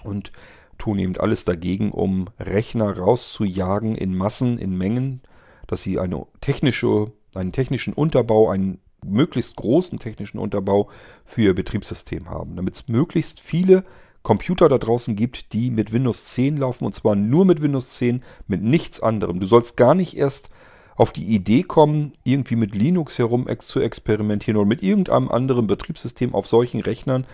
und 0.03 0.33
tun 0.79 0.99
eben 0.99 1.16
alles 1.16 1.44
dagegen, 1.44 1.92
um 1.92 2.27
Rechner 2.40 2.99
rauszujagen 2.99 3.94
in 3.94 4.12
Massen, 4.16 4.59
in 4.59 4.77
Mengen, 4.77 5.22
dass 5.68 5.85
sie 5.85 6.01
eine 6.01 6.27
technische 6.40 7.12
einen 7.37 7.53
technischen 7.53 7.92
Unterbau, 7.92 8.51
einen 8.51 8.81
möglichst 9.05 9.55
großen 9.55 10.01
technischen 10.01 10.38
Unterbau 10.38 10.88
für 11.25 11.42
ihr 11.42 11.55
Betriebssystem 11.55 12.29
haben, 12.31 12.57
damit 12.57 12.75
es 12.75 12.88
möglichst 12.88 13.38
viele 13.38 13.85
Computer 14.22 14.68
da 14.68 14.79
draußen 14.79 15.14
gibt, 15.14 15.53
die 15.53 15.70
mit 15.70 15.92
Windows 15.92 16.25
10 16.25 16.57
laufen 16.57 16.85
und 16.85 16.96
zwar 16.96 17.14
nur 17.14 17.44
mit 17.44 17.62
Windows 17.62 17.94
10, 17.94 18.25
mit 18.49 18.62
nichts 18.62 18.99
anderem. 18.99 19.38
Du 19.38 19.46
sollst 19.46 19.77
gar 19.77 19.94
nicht 19.94 20.16
erst 20.16 20.51
auf 20.96 21.12
die 21.12 21.24
Idee 21.24 21.62
kommen, 21.62 22.14
irgendwie 22.24 22.56
mit 22.56 22.74
Linux 22.74 23.18
herum 23.18 23.46
ex 23.48 23.66
zu 23.68 23.80
experimentieren 23.80 24.56
oder 24.56 24.66
mit 24.66 24.82
irgendeinem 24.82 25.28
anderen 25.28 25.66
Betriebssystem 25.66 26.35
auf 26.35 26.46
solchen 26.46 26.80
Rechnern, 26.80 27.26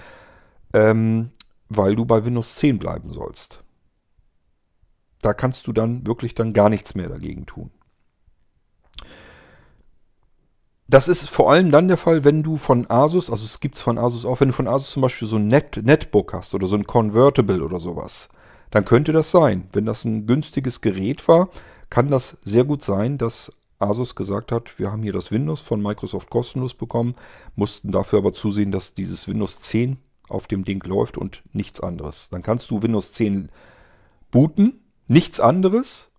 ähm, 0.72 1.31
weil 1.68 1.94
du 1.94 2.05
bei 2.05 2.25
Windows 2.25 2.57
10 2.57 2.79
bleiben 2.79 3.12
sollst. 3.12 3.62
Da 5.20 5.33
kannst 5.33 5.66
du 5.66 5.72
dann 5.72 6.07
wirklich 6.07 6.35
dann 6.35 6.53
gar 6.53 6.68
nichts 6.68 6.94
mehr 6.94 7.09
dagegen 7.09 7.46
tun. 7.46 7.70
Das 10.88 11.09
ist 11.09 11.31
vor 11.31 11.51
allem 11.51 11.70
dann 11.70 11.88
der 11.88 11.96
Fall, 11.96 12.25
wenn 12.25 12.42
du 12.42 12.59
von 12.59 12.90
Asus, 12.90 13.31
also 13.31 13.44
es 13.44 13.61
gibt 13.61 13.77
es 13.77 13.81
von 13.81 13.96
Asus 13.96 14.27
auch, 14.27 14.40
wenn 14.40 14.48
du 14.48 14.55
von 14.55 14.68
Asus 14.68 14.90
zum 14.90 15.01
Beispiel 15.01 15.27
so 15.27 15.37
ein 15.37 15.46
Net 15.46 15.81
Netbook 15.83 16.35
hast 16.35 16.53
oder 16.55 16.66
so 16.66 16.77
ein 16.77 16.87
Convertible 16.87 17.62
oder 17.62 17.81
sowas, 17.81 18.29
dann 18.73 18.85
könnte 18.85 19.13
das 19.13 19.31
sein. 19.31 19.69
Wenn 19.73 19.87
das 19.87 20.05
ein 20.05 20.27
günstiges 20.27 20.81
Gerät 20.81 21.29
war, 21.29 21.51
kann 21.91 22.09
das 22.09 22.39
sehr 22.43 22.65
gut 22.65 22.83
sein, 22.83 23.19
dass 23.19 23.53
Asus 23.79 24.15
gesagt 24.15 24.51
hat, 24.51 24.79
wir 24.79 24.91
haben 24.91 25.03
hier 25.03 25.13
das 25.13 25.31
Windows 25.31 25.61
von 25.61 25.83
Microsoft 25.83 26.31
kostenlos 26.31 26.75
bekommen, 26.75 27.15
mussten 27.55 27.93
dafür 27.93 28.21
aber 28.21 28.33
zusehen, 28.33 28.73
dass 28.73 28.95
dieses 28.95 29.29
Windows 29.29 29.61
10 29.61 29.99
auf 30.29 30.47
dem 30.47 30.65
Ding 30.65 30.83
läuft 30.85 31.19
und 31.19 31.43
nichts 31.53 31.81
anderes. 31.81 32.29
Dann 32.31 32.43
kannst 32.43 32.71
du 32.71 32.83
Windows 32.83 33.13
10 33.13 33.51
booten, 34.31 34.81
nichts 35.07 35.39
anderes 35.39 36.11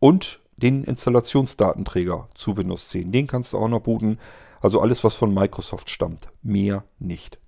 und 0.00 0.40
den 0.56 0.82
Installationsdatenträger 0.82 2.28
zu 2.34 2.56
Windows 2.56 2.88
10. 2.88 3.12
Den 3.12 3.28
kannst 3.28 3.52
du 3.52 3.58
auch 3.58 3.68
noch 3.68 3.80
booten. 3.80 4.18
Also 4.60 4.80
alles, 4.80 5.04
was 5.04 5.14
von 5.14 5.32
Microsoft 5.32 5.90
stammt. 5.90 6.28
Mehr 6.42 6.84
nicht. 6.98 7.38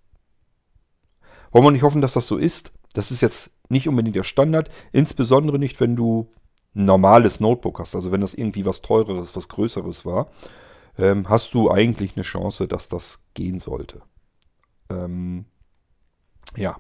Wollen 1.51 1.65
wir 1.65 1.71
nicht 1.73 1.83
hoffen, 1.83 2.03
dass 2.03 2.13
das 2.13 2.29
so 2.29 2.37
ist? 2.37 2.73
Das 2.93 3.11
ist 3.11 3.21
jetzt 3.21 3.51
nicht 3.69 3.89
unbedingt 3.89 4.17
der 4.17 4.25
Standard. 4.25 4.71
Insbesondere 4.93 5.59
nicht, 5.59 5.81
wenn 5.81 5.97
du 5.97 6.31
ein 6.75 6.85
normales 6.85 7.41
Notebook 7.41 7.81
hast. 7.81 7.95
Also 7.95 8.13
wenn 8.13 8.21
das 8.21 8.35
irgendwie 8.35 8.65
was 8.65 8.83
teureres, 8.83 9.35
was 9.35 9.49
größeres 9.49 10.05
war, 10.05 10.29
ähm, 10.99 11.29
hast 11.29 11.55
du 11.55 11.71
eigentlich 11.71 12.17
eine 12.17 12.23
Chance, 12.23 12.69
dass 12.69 12.89
das 12.89 13.21
gehen 13.35 13.61
sollte. 13.61 14.03
Ähm, 14.91 15.47
ja. 16.57 16.77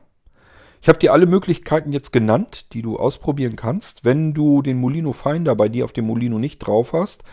Ich 0.83 0.89
habe 0.89 0.99
dir 0.99 1.13
alle 1.13 1.27
Möglichkeiten 1.27 1.93
jetzt 1.93 2.13
genannt, 2.13 2.73
die 2.73 2.83
du 2.83 2.99
ausprobieren 2.99 3.57
kannst. 3.57 4.05
Wenn 4.05 4.35
du 4.35 4.63
den 4.63 4.79
Molino 4.79 5.13
Finder 5.13 5.57
bei 5.57 5.69
dir 5.69 5.85
auf 5.85 5.93
dem 5.93 6.07
Molino 6.07 6.39
nicht 6.39 6.59
drauf 6.59 6.93
hast, 6.93 7.25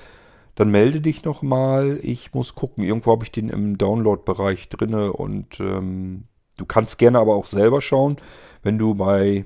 dann 0.56 0.72
melde 0.72 1.02
dich 1.02 1.24
nochmal. 1.24 2.00
Ich 2.02 2.34
muss 2.34 2.56
gucken. 2.56 2.84
Irgendwo 2.84 3.12
habe 3.12 3.26
ich 3.26 3.32
den 3.32 3.50
im 3.50 3.78
Download-Bereich 3.78 4.70
drinne 4.70 5.13
und 5.13 5.60
ähm, 5.60 6.26
du 6.58 6.66
kannst 6.66 6.98
gerne 6.98 7.20
aber 7.20 7.36
auch 7.36 7.46
selber 7.46 7.82
schauen. 7.82 8.18
Wenn 8.62 8.78
du 8.78 8.96
bei 8.96 9.46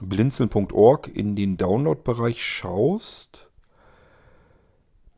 blinzeln.org 0.00 1.08
in 1.08 1.36
den 1.36 1.56
Download-Bereich 1.56 2.42
schaust, 2.42 3.48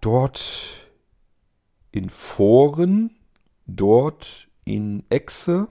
dort 0.01 0.89
in 1.93 2.09
Foren, 2.09 3.17
dort 3.67 4.49
in 4.65 5.05
Exe, 5.11 5.69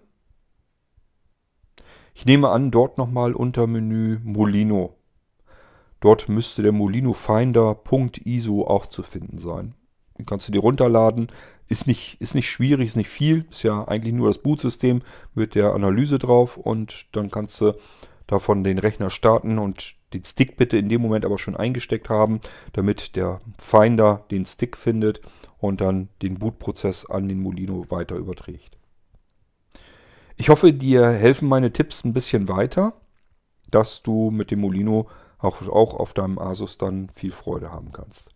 ich 2.13 2.25
nehme 2.25 2.49
an, 2.49 2.69
dort 2.69 2.97
nochmal 2.97 3.33
unter 3.33 3.65
Menü 3.65 4.19
Molino. 4.23 4.97
Dort 6.01 6.27
müsste 6.27 6.61
der 6.61 6.73
Molino 6.73 7.13
Finder.iso 7.13 8.67
auch 8.67 8.87
zu 8.87 9.03
finden 9.03 9.39
sein. 9.39 9.73
Den 10.17 10.25
kannst 10.25 10.47
du 10.47 10.51
dir 10.51 10.59
runterladen. 10.59 11.27
Ist 11.69 11.87
nicht, 11.87 12.19
ist 12.19 12.35
nicht 12.35 12.49
schwierig, 12.49 12.87
ist 12.87 12.95
nicht 12.97 13.09
viel. 13.09 13.45
Ist 13.49 13.63
ja 13.63 13.87
eigentlich 13.87 14.13
nur 14.13 14.27
das 14.27 14.39
Bootsystem 14.39 15.03
mit 15.35 15.55
der 15.55 15.73
Analyse 15.73 16.19
drauf. 16.19 16.57
Und 16.57 17.05
dann 17.11 17.29
kannst 17.31 17.61
du 17.61 17.73
davon 18.27 18.63
den 18.63 18.79
Rechner 18.79 19.09
starten 19.09 19.57
und 19.59 19.95
den 20.13 20.23
Stick 20.23 20.57
bitte 20.57 20.77
in 20.77 20.89
dem 20.89 21.01
Moment 21.01 21.25
aber 21.25 21.37
schon 21.37 21.55
eingesteckt 21.55 22.09
haben, 22.09 22.41
damit 22.73 23.15
der 23.15 23.39
Finder 23.57 24.25
den 24.31 24.45
Stick 24.45 24.77
findet 24.77 25.21
und 25.59 25.81
dann 25.81 26.09
den 26.21 26.39
Bootprozess 26.39 27.05
an 27.05 27.27
den 27.27 27.41
Molino 27.41 27.85
weiter 27.89 28.15
überträgt. 28.15 28.77
Ich 30.37 30.49
hoffe, 30.49 30.73
dir 30.73 31.09
helfen 31.09 31.47
meine 31.47 31.73
Tipps 31.73 32.03
ein 32.03 32.13
bisschen 32.13 32.47
weiter, 32.47 32.93
dass 33.69 34.01
du 34.01 34.31
mit 34.31 34.51
dem 34.51 34.61
Molino 34.61 35.07
auch, 35.37 35.61
auch 35.67 35.93
auf 35.93 36.13
deinem 36.13 36.39
Asus 36.39 36.77
dann 36.77 37.09
viel 37.09 37.31
Freude 37.31 37.71
haben 37.71 37.91
kannst. 37.91 38.29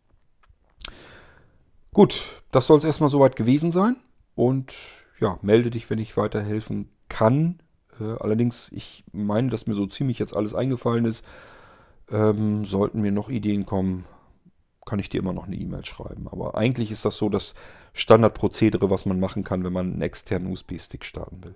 Gut, 1.93 2.43
das 2.51 2.67
soll 2.67 2.79
es 2.79 2.83
erstmal 2.83 3.11
soweit 3.11 3.35
gewesen 3.35 3.71
sein. 3.71 3.95
Und 4.35 4.75
ja, 5.19 5.37
melde 5.43 5.69
dich, 5.69 5.89
wenn 5.89 5.99
ich 5.99 6.17
weiterhelfen 6.17 6.89
kann. 7.07 7.59
Äh, 7.99 8.15
allerdings, 8.19 8.71
ich 8.71 9.03
meine, 9.11 9.49
dass 9.49 9.67
mir 9.67 9.75
so 9.75 9.85
ziemlich 9.85 10.17
jetzt 10.17 10.35
alles 10.35 10.55
eingefallen 10.55 11.05
ist. 11.05 11.23
Ähm, 12.09 12.65
sollten 12.65 13.01
mir 13.01 13.11
noch 13.11 13.29
Ideen 13.29 13.65
kommen, 13.65 14.05
kann 14.85 14.99
ich 14.99 15.09
dir 15.09 15.19
immer 15.19 15.33
noch 15.33 15.45
eine 15.45 15.55
E-Mail 15.55 15.85
schreiben. 15.85 16.27
Aber 16.27 16.57
eigentlich 16.57 16.91
ist 16.91 17.05
das 17.05 17.15
so 17.15 17.29
das 17.29 17.53
Standardprozedere, 17.93 18.89
was 18.89 19.05
man 19.05 19.19
machen 19.19 19.43
kann, 19.43 19.63
wenn 19.63 19.73
man 19.73 19.93
einen 19.93 20.01
externen 20.01 20.51
USB-Stick 20.51 21.05
starten 21.05 21.43
will. 21.43 21.55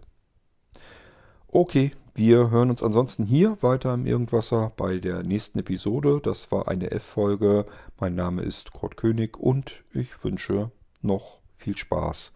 Okay, 1.48 1.94
wir 2.18 2.50
hören 2.50 2.72
uns 2.72 2.82
ansonsten 2.82 3.26
hier 3.26 3.62
weiter 3.62 3.94
im 3.94 4.08
Irgendwasser 4.08 4.72
bei 4.76 4.98
der 4.98 5.22
nächsten 5.22 5.60
Episode. 5.60 6.20
Das 6.24 6.52
war 6.52 6.68
eine 6.68 6.90
F-Folge. 6.90 7.68
Mein 8.00 8.16
Name 8.16 8.42
ist 8.42 8.74
Kurt 8.74 8.98
König 8.98 9.38
und 9.38 9.84
ich 9.94 10.24
wünsche 10.24 10.72
noch 11.04 11.38
viel 11.58 11.78
Spaß 11.78 12.34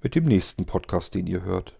mit 0.00 0.14
dem 0.14 0.26
nächsten 0.26 0.64
Podcast, 0.64 1.16
den 1.16 1.26
ihr 1.26 1.42
hört. 1.42 1.79